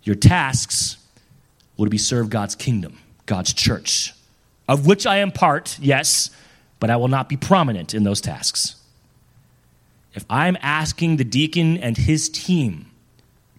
[0.04, 0.98] Your tasks
[1.78, 4.14] will be serve God's kingdom, God's church,
[4.68, 5.80] of which I am part.
[5.80, 6.30] Yes,
[6.80, 8.76] but I will not be prominent in those tasks.
[10.14, 12.92] If I'm asking the deacon and his team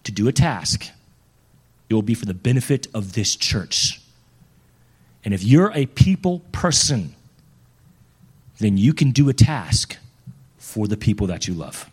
[0.03, 0.89] to do a task,
[1.89, 4.01] it will be for the benefit of this church.
[5.23, 7.15] And if you're a people person,
[8.59, 9.97] then you can do a task
[10.57, 11.89] for the people that you love.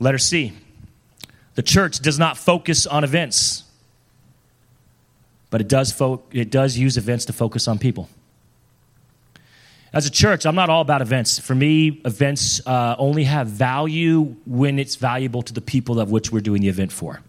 [0.00, 0.52] Letter C
[1.58, 3.64] the church does not focus on events,
[5.50, 8.08] but it does, fo- it does use events to focus on people.
[9.92, 11.38] As a church, I'm not all about events.
[11.38, 16.30] For me, events uh, only have value when it's valuable to the people of which
[16.30, 17.22] we're doing the event for.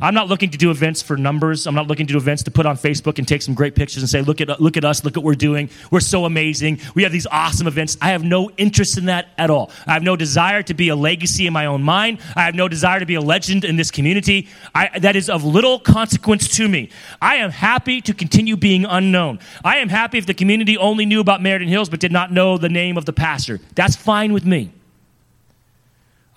[0.00, 1.66] I'm not looking to do events for numbers.
[1.66, 4.02] I'm not looking to do events to put on Facebook and take some great pictures
[4.02, 5.70] and say, look at, look at us, look at what we're doing.
[5.90, 6.80] We're so amazing.
[6.94, 7.96] We have these awesome events.
[8.00, 9.70] I have no interest in that at all.
[9.86, 12.18] I have no desire to be a legacy in my own mind.
[12.36, 14.48] I have no desire to be a legend in this community.
[14.74, 16.90] I, that is of little consequence to me.
[17.20, 19.40] I am happy to continue being unknown.
[19.64, 22.58] I am happy if the community only knew about Meriden Hills but did not know
[22.58, 23.60] the name of the pastor.
[23.74, 24.72] That's fine with me.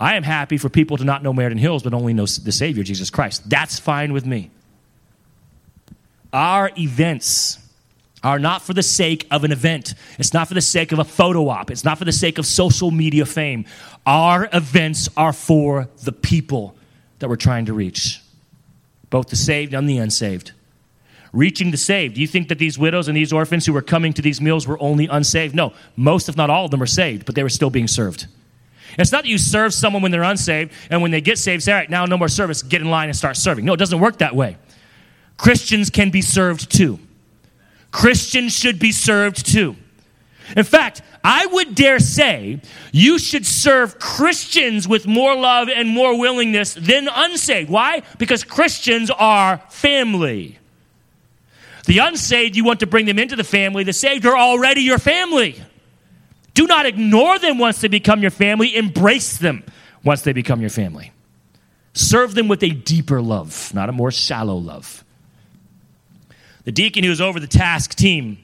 [0.03, 2.83] I am happy for people to not know Meriden Hills, but only know the Savior,
[2.83, 3.49] Jesus Christ.
[3.49, 4.51] That's fine with me.
[6.33, 7.57] Our events
[8.21, 9.93] are not for the sake of an event.
[10.19, 11.71] It's not for the sake of a photo op.
[11.71, 13.63] It's not for the sake of social media fame.
[14.05, 16.75] Our events are for the people
[17.19, 18.19] that we're trying to reach,
[19.09, 20.51] both the saved and the unsaved.
[21.31, 22.15] Reaching the saved.
[22.15, 24.67] Do you think that these widows and these orphans who were coming to these meals
[24.67, 25.55] were only unsaved?
[25.55, 28.27] No, most, if not all of them, were saved, but they were still being served.
[28.97, 31.71] It's not that you serve someone when they're unsaved, and when they get saved, say,
[31.71, 33.65] all right, now no more service, get in line and start serving.
[33.65, 34.57] No, it doesn't work that way.
[35.37, 36.99] Christians can be served too.
[37.91, 39.75] Christians should be served too.
[40.55, 46.19] In fact, I would dare say you should serve Christians with more love and more
[46.19, 47.69] willingness than unsaved.
[47.69, 48.03] Why?
[48.17, 50.59] Because Christians are family.
[51.85, 53.83] The unsaved, you want to bring them into the family.
[53.83, 55.61] The saved are already your family.
[56.53, 58.75] Do not ignore them once they become your family.
[58.75, 59.63] Embrace them
[60.03, 61.11] once they become your family.
[61.93, 65.03] Serve them with a deeper love, not a more shallow love.
[66.63, 68.37] The deacon who is over the task team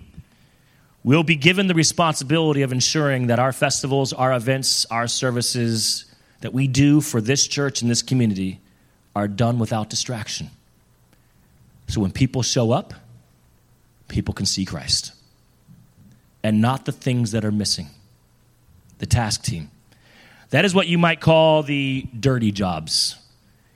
[1.03, 6.05] will be given the responsibility of ensuring that our festivals, our events, our services
[6.41, 8.59] that we do for this church and this community
[9.15, 10.49] are done without distraction.
[11.87, 12.93] So when people show up,
[14.07, 15.13] people can see Christ
[16.43, 17.87] and not the things that are missing
[18.99, 19.71] the task team.
[20.51, 23.15] That is what you might call the dirty jobs.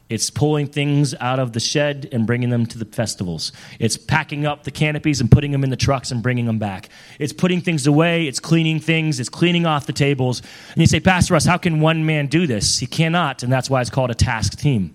[0.10, 3.52] It's pulling things out of the shed and bringing them to the festivals.
[3.80, 6.90] It's packing up the canopies and putting them in the trucks and bringing them back.
[7.20, 8.28] It's putting things away.
[8.28, 9.20] It's cleaning things.
[9.20, 10.42] It's cleaning off the tables.
[10.74, 12.80] And you say, Pastor Russ, how can one man do this?
[12.80, 14.94] He cannot, and that's why it's called a task team.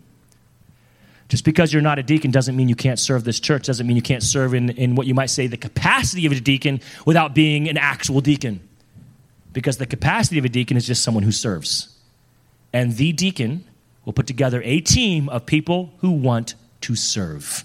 [1.29, 3.97] Just because you're not a deacon doesn't mean you can't serve this church, doesn't mean
[3.97, 7.35] you can't serve in, in what you might say the capacity of a deacon without
[7.35, 8.67] being an actual deacon
[9.59, 11.92] because the capacity of a deacon is just someone who serves.
[12.73, 13.64] And the deacon
[14.05, 17.64] will put together a team of people who want to serve.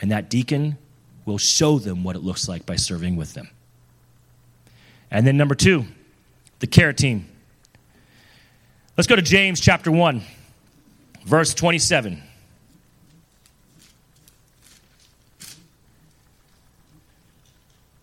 [0.00, 0.76] And that deacon
[1.24, 3.48] will show them what it looks like by serving with them.
[5.08, 5.84] And then, number two,
[6.58, 7.28] the care team.
[8.96, 10.20] Let's go to James chapter 1,
[11.24, 12.20] verse 27.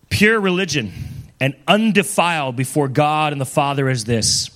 [0.08, 4.50] Pure religion and undefiled before God and the Father is this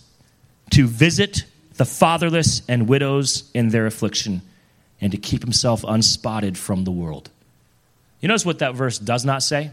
[0.71, 4.43] to visit the fatherless and widows in their affliction
[5.01, 7.31] and to keep himself unspotted from the world.
[8.21, 9.71] You notice what that verse does not say?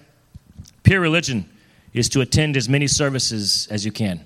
[0.83, 1.49] Pure religion
[1.93, 4.23] is to attend as many services as you can.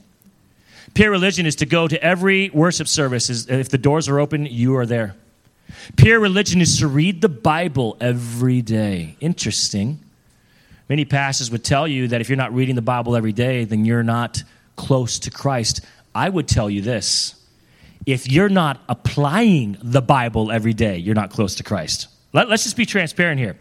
[0.93, 3.47] Pure religion is to go to every worship service.
[3.47, 5.15] If the doors are open, you are there.
[5.95, 9.15] Pure religion is to read the Bible every day.
[9.19, 9.99] Interesting.
[10.91, 13.85] Many pastors would tell you that if you're not reading the Bible every day, then
[13.85, 14.43] you're not
[14.75, 15.79] close to Christ.
[16.13, 17.35] I would tell you this
[18.05, 22.09] if you're not applying the Bible every day, you're not close to Christ.
[22.33, 23.55] Let, us just be transparent here.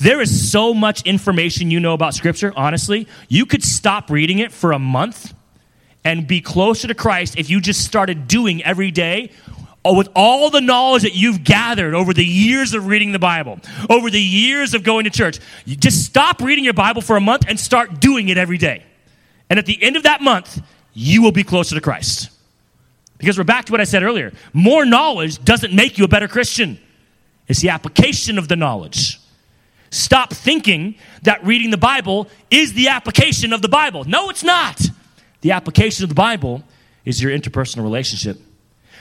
[0.00, 3.06] There is so much information you know about Scripture, honestly.
[3.28, 5.32] You could stop reading it for a month
[6.02, 9.30] and be closer to Christ if you just started doing every day
[9.94, 14.10] with all the knowledge that you've gathered over the years of reading the Bible, over
[14.10, 17.44] the years of going to church, you just stop reading your Bible for a month
[17.48, 18.84] and start doing it every day.
[19.50, 20.60] And at the end of that month,
[20.92, 22.30] you will be closer to Christ.
[23.18, 26.28] Because we're back to what I said earlier more knowledge doesn't make you a better
[26.28, 26.78] Christian,
[27.46, 29.20] it's the application of the knowledge.
[29.90, 34.04] Stop thinking that reading the Bible is the application of the Bible.
[34.04, 34.78] No, it's not.
[35.40, 36.62] The application of the Bible
[37.06, 38.38] is your interpersonal relationship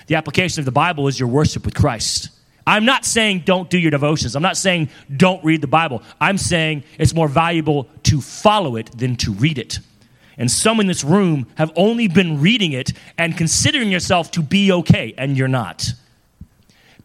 [0.08, 2.30] the application of the Bible is your worship with Christ.
[2.66, 4.36] I'm not saying don't do your devotions.
[4.36, 6.04] I'm not saying don't read the Bible.
[6.20, 9.80] I'm saying it's more valuable to follow it than to read it.
[10.38, 14.72] And some in this room have only been reading it and considering yourself to be
[14.72, 15.94] okay, and you're not.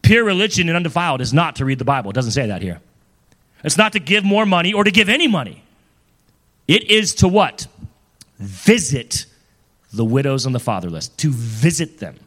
[0.01, 2.11] Pure religion and undefiled is not to read the Bible.
[2.11, 2.81] It doesn't say that here.
[3.63, 5.63] It's not to give more money or to give any money.
[6.67, 7.67] It is to what?
[8.37, 9.25] Visit
[9.93, 12.17] the widows and the fatherless, to visit them.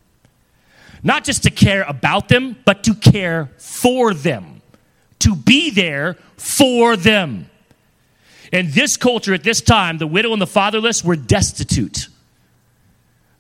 [1.07, 4.61] Not just to care about them, but to care for them,
[5.21, 7.49] to be there for them.
[8.53, 12.09] In this culture at this time, the widow and the fatherless were destitute.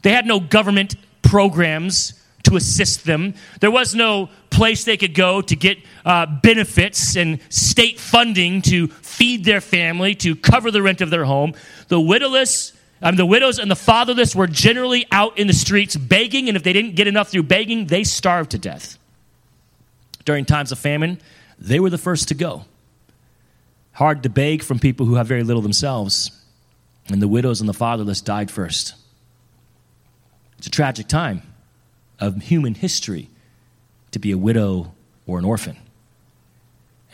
[0.02, 2.12] They had no government programs
[2.44, 3.34] to assist them.
[3.58, 8.86] There was no place they could go to get uh, benefits and state funding to
[8.86, 11.54] feed their family, to cover the rent of their home.
[11.88, 16.48] The widowless, um, the widows and the fatherless were generally out in the streets begging,
[16.48, 18.98] and if they didn't get enough through begging, they starved to death.
[20.24, 21.20] During times of famine,
[21.58, 22.64] they were the first to go.
[23.92, 26.30] Hard to beg from people who have very little themselves.
[27.08, 28.94] And the widows and the fatherless died first.
[30.58, 31.42] It's a tragic time
[32.18, 33.30] of human history
[34.10, 34.92] to be a widow
[35.26, 35.76] or an orphan.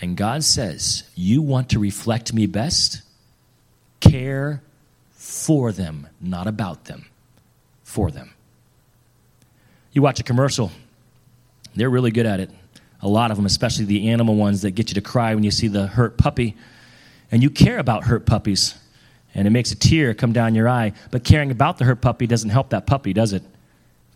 [0.01, 3.03] And God says, You want to reflect me best?
[4.01, 4.63] Care
[5.23, 7.07] for them, not about them,
[7.85, 8.35] for them.
[9.93, 10.73] You watch a commercial,
[11.77, 12.51] they're really good at it.
[13.03, 15.53] A lot of them, especially the animal ones that get you to cry when you
[15.53, 16.57] see the hurt puppy.
[17.31, 18.75] And you care about hurt puppies
[19.33, 20.93] and it makes a tear come down your eye.
[21.13, 23.45] But caring about the hurt puppy doesn't help that puppy, does it?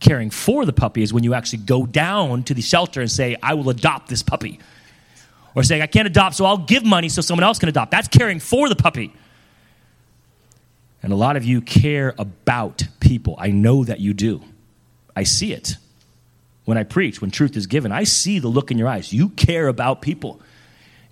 [0.01, 3.37] Caring for the puppy is when you actually go down to the shelter and say,
[3.41, 4.59] I will adopt this puppy.
[5.55, 7.93] Or saying, I can't adopt, so I'll give money so someone else can adopt.
[7.93, 9.15] That's caring for the puppy.
[11.07, 13.37] And a lot of you care about people.
[13.39, 14.43] I know that you do.
[15.15, 15.77] I see it
[16.65, 17.93] when I preach, when truth is given.
[17.93, 19.13] I see the look in your eyes.
[19.13, 20.41] You care about people.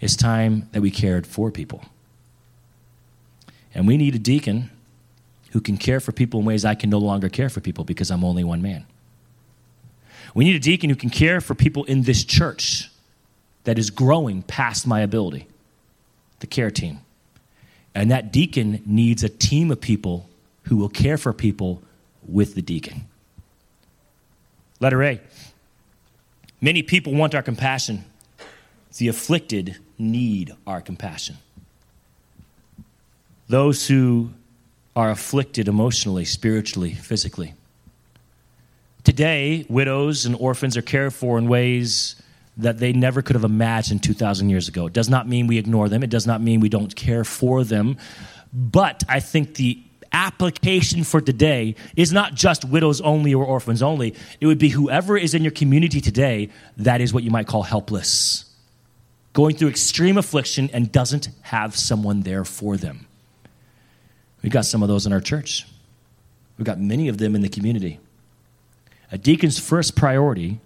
[0.01, 1.85] It's time that we cared for people.
[3.73, 4.69] And we need a deacon
[5.53, 8.11] who can care for people in ways I can no longer care for people because
[8.11, 8.87] I'm only one man.
[10.35, 12.91] We need a deacon who can care for people in this church
[13.63, 15.47] that is growing past my ability,
[16.41, 16.99] the care team.
[17.95, 20.29] And that deacon needs a team of people
[20.65, 21.83] who will care for people
[22.27, 23.07] with the deacon.
[24.81, 25.21] Letter A.
[26.61, 28.05] Many people want our compassion.
[28.97, 31.37] The afflicted need our compassion
[33.49, 34.31] those who
[34.97, 37.55] are afflicted emotionally, spiritually, physically.
[39.03, 42.17] Today, widows and orphans are cared for in ways
[42.57, 44.87] that they never could have imagined 2,000 years ago.
[44.87, 47.65] It does not mean we ignore them, it does not mean we don't care for
[47.65, 47.97] them.
[48.53, 49.83] But I think the
[50.13, 54.15] application for today is not just widows only or orphans only.
[54.41, 57.65] It would be whoever is in your community today that is what you might call
[57.65, 58.45] helpless,
[59.33, 63.07] going through extreme affliction and doesn't have someone there for them.
[64.43, 65.67] We've got some of those in our church.
[66.59, 67.99] We've got many of them in the community.
[69.11, 70.61] A deacon's first priority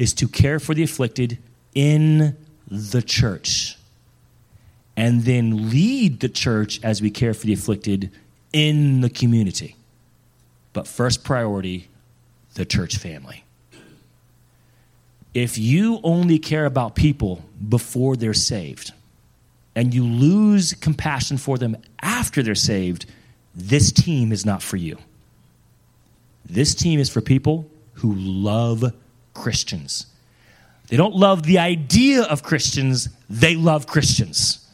[0.00, 1.38] is to care for the afflicted
[1.74, 2.36] in
[2.68, 3.76] the church
[4.96, 8.10] and then lead the church as we care for the afflicted
[8.52, 9.76] in the community.
[10.72, 11.88] But first priority,
[12.54, 13.44] the church family.
[15.32, 18.92] If you only care about people before they're saved,
[19.74, 23.06] and you lose compassion for them after they're saved,
[23.54, 24.98] this team is not for you.
[26.44, 28.92] This team is for people who love
[29.34, 30.06] Christians.
[30.88, 34.66] They don't love the idea of Christians, they love Christians.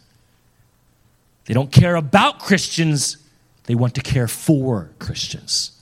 [1.45, 3.19] They don't care about Christians,
[3.65, 5.73] they want to care for Christians.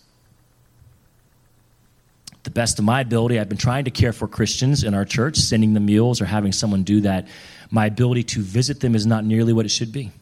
[2.42, 5.38] The best of my ability, I've been trying to care for Christians in our church,
[5.38, 7.26] sending them meals or having someone do that
[7.74, 10.12] my ability to visit them is not nearly what it should be.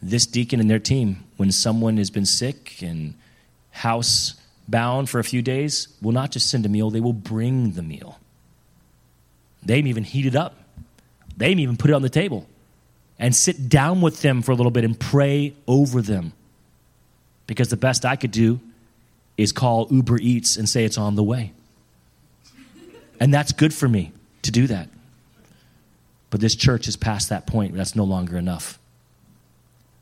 [0.00, 3.14] This deacon and their team, when someone has been sick and
[3.70, 4.34] house
[4.68, 7.82] bound for a few days, will not just send a meal, they will bring the
[7.82, 8.18] meal.
[9.62, 10.56] They may even heat it up,
[11.36, 12.46] they may even put it on the table
[13.18, 16.32] and sit down with them for a little bit and pray over them.
[17.46, 18.60] Because the best I could do
[19.36, 21.52] is call Uber Eats and say it's on the way.
[23.20, 24.88] And that's good for me to do that.
[26.30, 27.74] But this church is past that point.
[27.74, 28.78] That's no longer enough.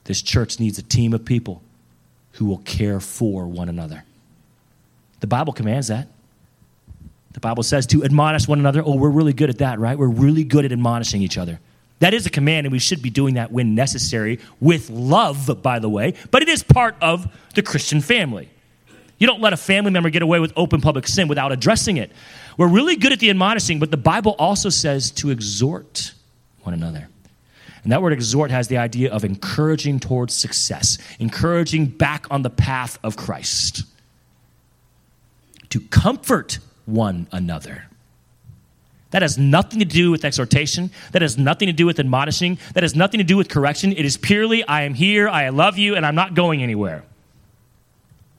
[0.05, 1.63] This church needs a team of people
[2.33, 4.05] who will care for one another.
[5.21, 6.09] The Bible commands that.
[7.33, 8.83] The Bible says to admonish one another.
[8.85, 9.97] Oh, we're really good at that, right?
[9.97, 11.61] We're really good at admonishing each other.
[12.01, 15.79] That is a command, and we should be doing that when necessary, with love, by
[15.79, 18.49] the way, but it is part of the Christian family.
[19.18, 22.11] You don't let a family member get away with open public sin without addressing it.
[22.57, 26.14] We're really good at the admonishing, but the Bible also says to exhort
[26.62, 27.09] one another.
[27.83, 32.51] And that word exhort has the idea of encouraging towards success, encouraging back on the
[32.51, 33.85] path of Christ.
[35.71, 37.87] To comfort one another.
[39.11, 40.91] That has nothing to do with exhortation.
[41.12, 42.59] That has nothing to do with admonishing.
[42.75, 43.93] That has nothing to do with correction.
[43.93, 47.03] It is purely, I am here, I love you, and I'm not going anywhere.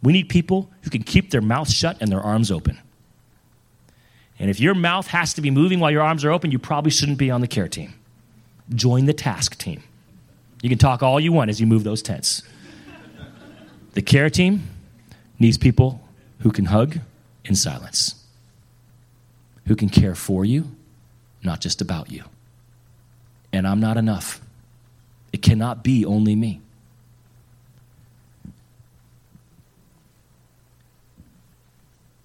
[0.01, 2.79] We need people who can keep their mouths shut and their arms open.
[4.39, 6.91] And if your mouth has to be moving while your arms are open, you probably
[6.91, 7.93] shouldn't be on the care team
[8.73, 9.83] join the task team.
[10.61, 12.43] You can talk all you want as you move those tents.
[13.93, 14.69] The care team
[15.39, 16.01] needs people
[16.39, 16.99] who can hug,
[17.45, 18.23] in silence,
[19.67, 20.75] who can care for you,
[21.43, 22.23] not just about you.
[23.53, 24.41] And I'm not enough.
[25.33, 26.61] It cannot be only me.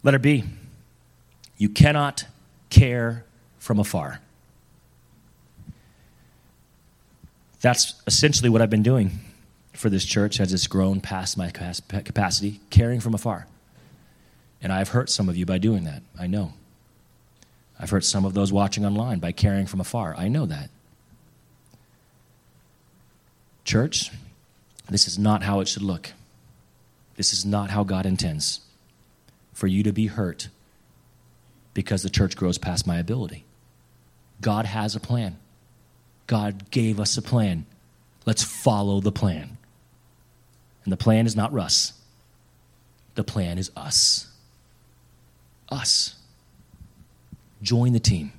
[0.02, 0.44] Letter B.
[1.58, 2.26] You cannot
[2.70, 3.24] care
[3.58, 4.20] from afar.
[7.60, 9.18] That's essentially what I've been doing
[9.72, 13.46] for this church as it's grown past my capacity, caring from afar.
[14.62, 16.02] And I've hurt some of you by doing that.
[16.18, 16.52] I know.
[17.78, 20.14] I've hurt some of those watching online by caring from afar.
[20.16, 20.70] I know that.
[23.64, 24.10] Church,
[24.88, 26.12] this is not how it should look.
[27.16, 28.60] This is not how God intends
[29.52, 30.48] for you to be hurt
[31.74, 33.44] because the church grows past my ability.
[34.40, 35.36] God has a plan.
[36.26, 37.66] God gave us a plan.
[38.24, 39.56] Let's follow the plan.
[40.84, 41.92] And the plan is not Russ,
[43.14, 44.28] the plan is us.
[45.68, 46.14] Us.
[47.62, 48.32] Join the team,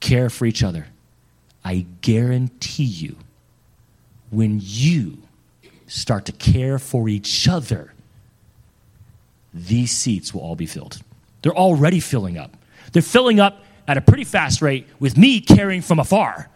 [0.00, 0.86] care for each other.
[1.64, 3.16] I guarantee you
[4.30, 5.18] when you
[5.86, 7.94] start to care for each other,
[9.52, 11.00] these seats will all be filled.
[11.42, 12.56] They're already filling up.
[12.92, 16.48] They're filling up at a pretty fast rate with me caring from afar.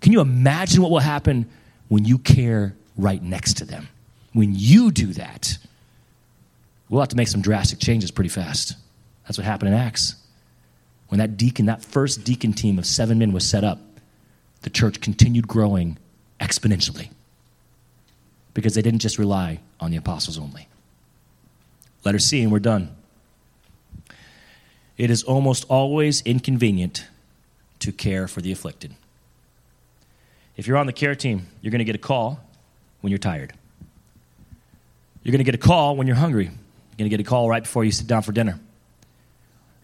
[0.00, 1.48] Can you imagine what will happen
[1.88, 3.88] when you care right next to them?
[4.32, 5.58] When you do that,
[6.88, 8.76] we'll have to make some drastic changes pretty fast.
[9.24, 10.16] That's what happened in Acts.
[11.08, 13.78] When that deacon, that first deacon team of seven men was set up,
[14.62, 15.98] the church continued growing
[16.40, 17.10] exponentially
[18.54, 20.68] because they didn't just rely on the apostles only.
[22.04, 22.94] Letter C, and we're done.
[24.96, 27.06] It is almost always inconvenient
[27.80, 28.94] to care for the afflicted.
[30.56, 32.40] If you're on the care team, you're going to get a call
[33.00, 33.52] when you're tired.
[35.22, 36.44] You're going to get a call when you're hungry.
[36.44, 38.58] You're going to get a call right before you sit down for dinner.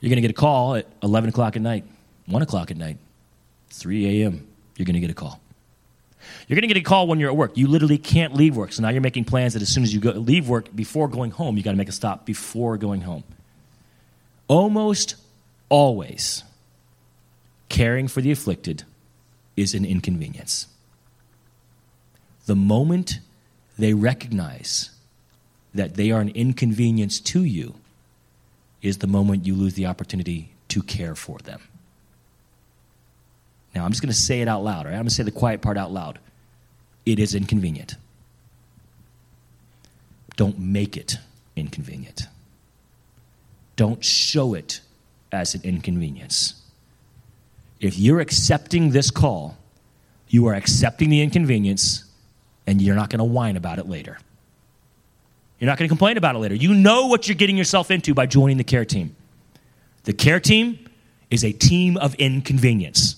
[0.01, 1.85] You're going to get a call at 11 o'clock at night,
[2.27, 2.99] 1 o'clock at night,
[3.71, 4.47] 3 a.m.
[4.77, 5.41] You're going to get a call.
[6.47, 7.57] You're going to get a call when you're at work.
[7.57, 8.73] You literally can't leave work.
[8.73, 11.31] So now you're making plans that as soon as you go, leave work, before going
[11.31, 13.25] home, you got to make a stop before going home.
[14.47, 15.17] Almost
[15.69, 16.45] always,
[17.69, 18.85] caring for the afflicted
[19.57, 20.67] is an inconvenience.
[22.47, 23.21] The moment
[23.79, 24.91] they recognize
[25.75, 27.75] that they are an inconvenience to you
[28.83, 31.61] is the moment you lose the opportunity to care for them.
[33.75, 34.93] Now, I'm just going to say it out loud, right?
[34.93, 36.19] I'm going to say the quiet part out loud.
[37.05, 37.97] It is inconvenient.
[40.37, 41.19] Don't make it
[41.57, 42.23] inconvenient.
[43.77, 44.81] Don't show it
[45.33, 46.55] as an inconvenience.
[47.81, 49.57] If you're accepting this call,
[50.29, 52.05] you are accepting the inconvenience
[52.67, 54.19] and you're not going to whine about it later.
[55.59, 56.55] You're not going to complain about it later.
[56.55, 59.17] You know what you're getting yourself into by joining the care team.
[60.05, 60.89] The care team
[61.31, 63.17] is a team of inconvenience.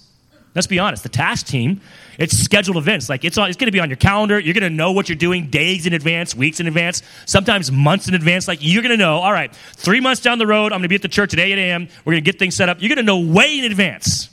[0.55, 1.05] Let's be honest.
[1.05, 1.80] The task team,
[2.18, 3.09] it's scheduled events.
[3.09, 4.38] Like it's, it's going to be on your calendar.
[4.38, 8.09] You're going to know what you're doing days in advance, weeks in advance, sometimes months
[8.09, 8.49] in advance.
[8.49, 10.88] Like you're going to know, all right, three months down the road, I'm going to
[10.88, 11.88] be at the church at 8 a.m.
[12.05, 12.78] We're going to get things set up.
[12.80, 14.28] You're going to know way in advance.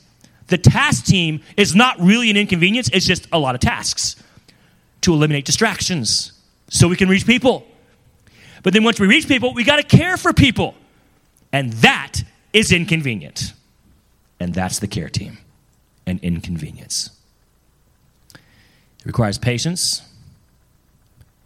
[0.47, 4.15] The task team is not really an inconvenience, it's just a lot of tasks
[5.01, 6.31] to eliminate distractions
[6.69, 7.67] so we can reach people.
[8.67, 10.75] But then once we reach people, we got to care for people.
[11.53, 13.53] And that is inconvenient.
[14.41, 15.37] And that's the care team
[16.05, 17.11] and inconvenience.
[18.33, 20.01] It requires patience,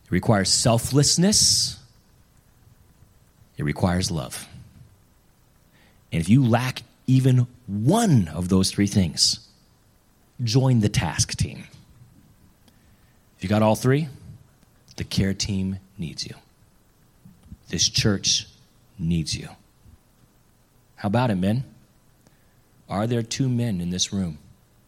[0.05, 1.78] it requires selflessness,
[3.55, 4.47] it requires love.
[6.11, 9.47] And if you lack even one of those three things,
[10.43, 11.65] join the task team.
[13.38, 14.07] If you got all three,
[14.95, 16.34] the care team needs you.
[17.72, 18.47] This church
[18.99, 19.47] needs you.
[20.95, 21.63] How about it, men?
[22.89, 24.38] Are there two men in this room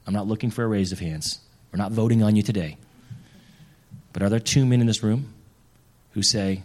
[0.05, 1.39] I'm not looking for a raise of hands.
[1.71, 2.75] We're not voting on you today.
[4.11, 5.33] But are there two men in this room
[6.11, 6.63] who say,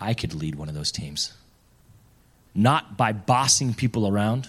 [0.00, 1.34] I could lead one of those teams?
[2.54, 4.48] Not by bossing people around,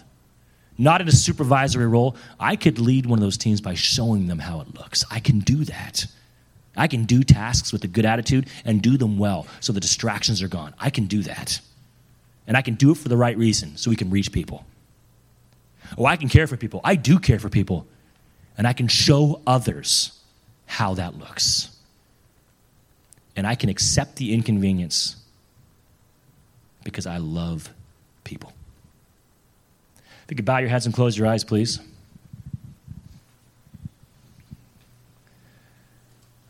[0.78, 2.16] not in a supervisory role.
[2.40, 5.04] I could lead one of those teams by showing them how it looks.
[5.10, 6.06] I can do that.
[6.76, 10.42] I can do tasks with a good attitude and do them well so the distractions
[10.42, 10.74] are gone.
[10.80, 11.60] I can do that.
[12.48, 14.66] And I can do it for the right reason so we can reach people.
[15.98, 16.82] Oh, I can care for people.
[16.84, 17.88] I do care for people.
[18.58, 20.20] And I can show others
[20.66, 21.70] how that looks.
[23.36, 25.16] And I can accept the inconvenience
[26.84, 27.70] because I love
[28.24, 28.54] people.
[29.98, 31.80] If you could bow your heads and close your eyes, please.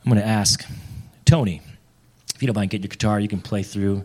[0.04, 0.66] I'm going to ask
[1.24, 1.62] Tony,
[2.36, 4.04] if you don't mind getting your guitar, you can play through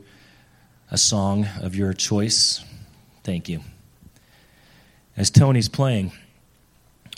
[0.93, 2.65] a song of your choice,
[3.25, 3.61] thank you.
[5.17, 6.13] As Tony's playing,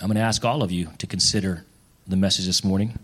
[0.01, 1.66] I'm going to ask all of you to consider
[2.07, 2.99] the message this morning.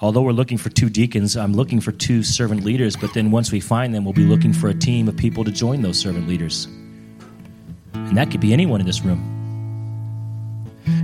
[0.00, 3.50] Although we're looking for two deacons, I'm looking for two servant leaders, but then once
[3.50, 6.28] we find them, we'll be looking for a team of people to join those servant
[6.28, 6.66] leaders.
[7.94, 9.32] And that could be anyone in this room.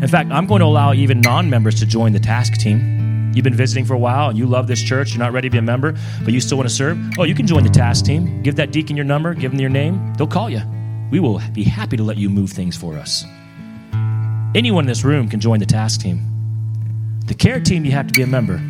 [0.00, 3.09] In fact, I'm going to allow even non members to join the task team.
[3.32, 5.52] You've been visiting for a while and you love this church, you're not ready to
[5.52, 6.98] be a member, but you still want to serve.
[7.18, 8.42] Oh, you can join the task team.
[8.42, 10.62] Give that deacon your number, give them your name, they'll call you.
[11.10, 13.24] We will be happy to let you move things for us.
[14.54, 16.22] Anyone in this room can join the task team.
[17.26, 18.60] The care team, you have to be a member.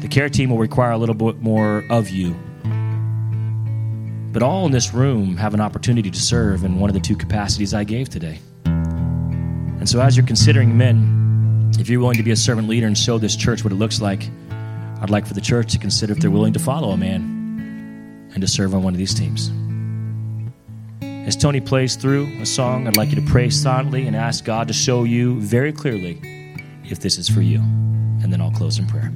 [0.00, 2.34] The care team will require a little bit more of you.
[4.32, 7.14] But all in this room have an opportunity to serve in one of the two
[7.14, 8.40] capacities I gave today.
[8.64, 11.21] And so, as you're considering men,
[11.82, 14.00] if you're willing to be a servant leader and show this church what it looks
[14.00, 14.30] like,
[15.00, 18.40] I'd like for the church to consider if they're willing to follow a man and
[18.40, 19.50] to serve on one of these teams.
[21.26, 24.68] As Tony plays through a song, I'd like you to pray silently and ask God
[24.68, 26.20] to show you very clearly
[26.84, 27.58] if this is for you.
[27.58, 29.12] And then I'll close in prayer.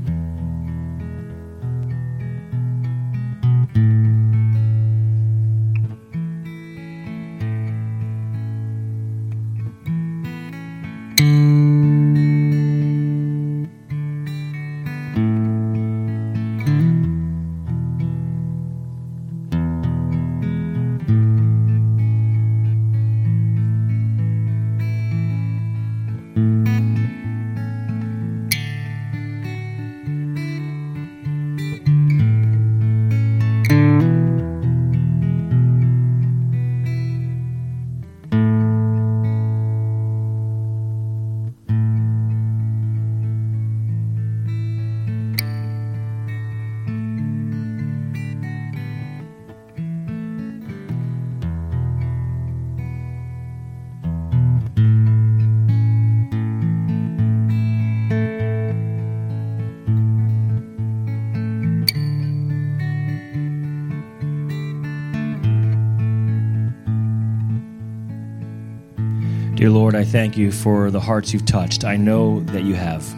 [69.56, 71.82] Dear Lord, I thank you for the hearts you've touched.
[71.82, 73.10] I know that you have.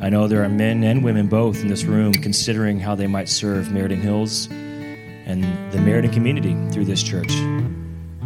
[0.00, 3.28] I know there are men and women both in this room considering how they might
[3.28, 7.30] serve Meriden Hills and the Meriden community through this church.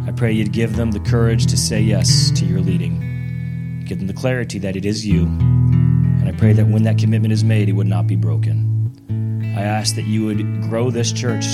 [0.07, 3.83] I pray you'd give them the courage to say yes to your leading.
[3.85, 5.25] Give them the clarity that it is you.
[5.27, 9.53] And I pray that when that commitment is made, it would not be broken.
[9.55, 11.45] I ask that you would grow this church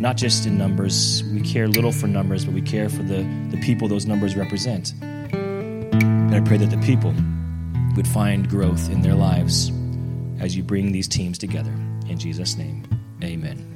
[0.00, 1.22] not just in numbers.
[1.32, 4.92] We care little for numbers, but we care for the, the people those numbers represent.
[5.00, 7.14] And I pray that the people
[7.96, 9.70] would find growth in their lives
[10.40, 11.72] as you bring these teams together.
[12.08, 12.84] In Jesus' name,
[13.22, 13.70] amen.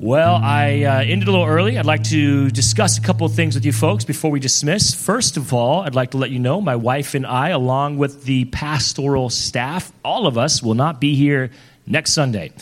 [0.00, 1.76] Well, I uh, ended a little early.
[1.76, 4.94] I'd like to discuss a couple of things with you folks before we dismiss.
[4.94, 8.22] First of all, I'd like to let you know my wife and I, along with
[8.22, 11.50] the pastoral staff, all of us will not be here
[11.84, 12.52] next Sunday.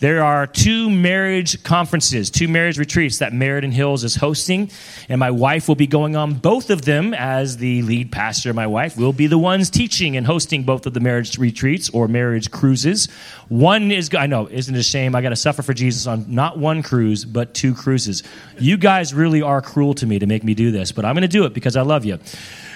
[0.00, 4.70] There are two marriage conferences, two marriage retreats that Meriden Hills is hosting,
[5.10, 8.54] and my wife will be going on both of them as the lead pastor.
[8.54, 12.08] My wife will be the ones teaching and hosting both of the marriage retreats or
[12.08, 13.10] marriage cruises.
[13.48, 15.14] One is, I know, isn't it a shame?
[15.14, 18.22] I got to suffer for Jesus on not one cruise, but two cruises.
[18.58, 21.22] You guys really are cruel to me to make me do this, but I'm going
[21.22, 22.18] to do it because I love you.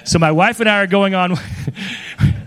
[0.04, 1.38] So my wife and I are going on.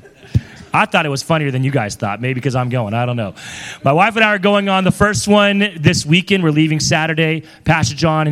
[0.74, 2.96] I thought it was funnier than you guys thought, maybe because I'm going.
[2.96, 3.36] I don't know.
[3.84, 6.44] My wife and I are going on the first one this weekend.
[6.44, 7.44] We're leaving Saturday.
[7.66, 8.26] Pastor John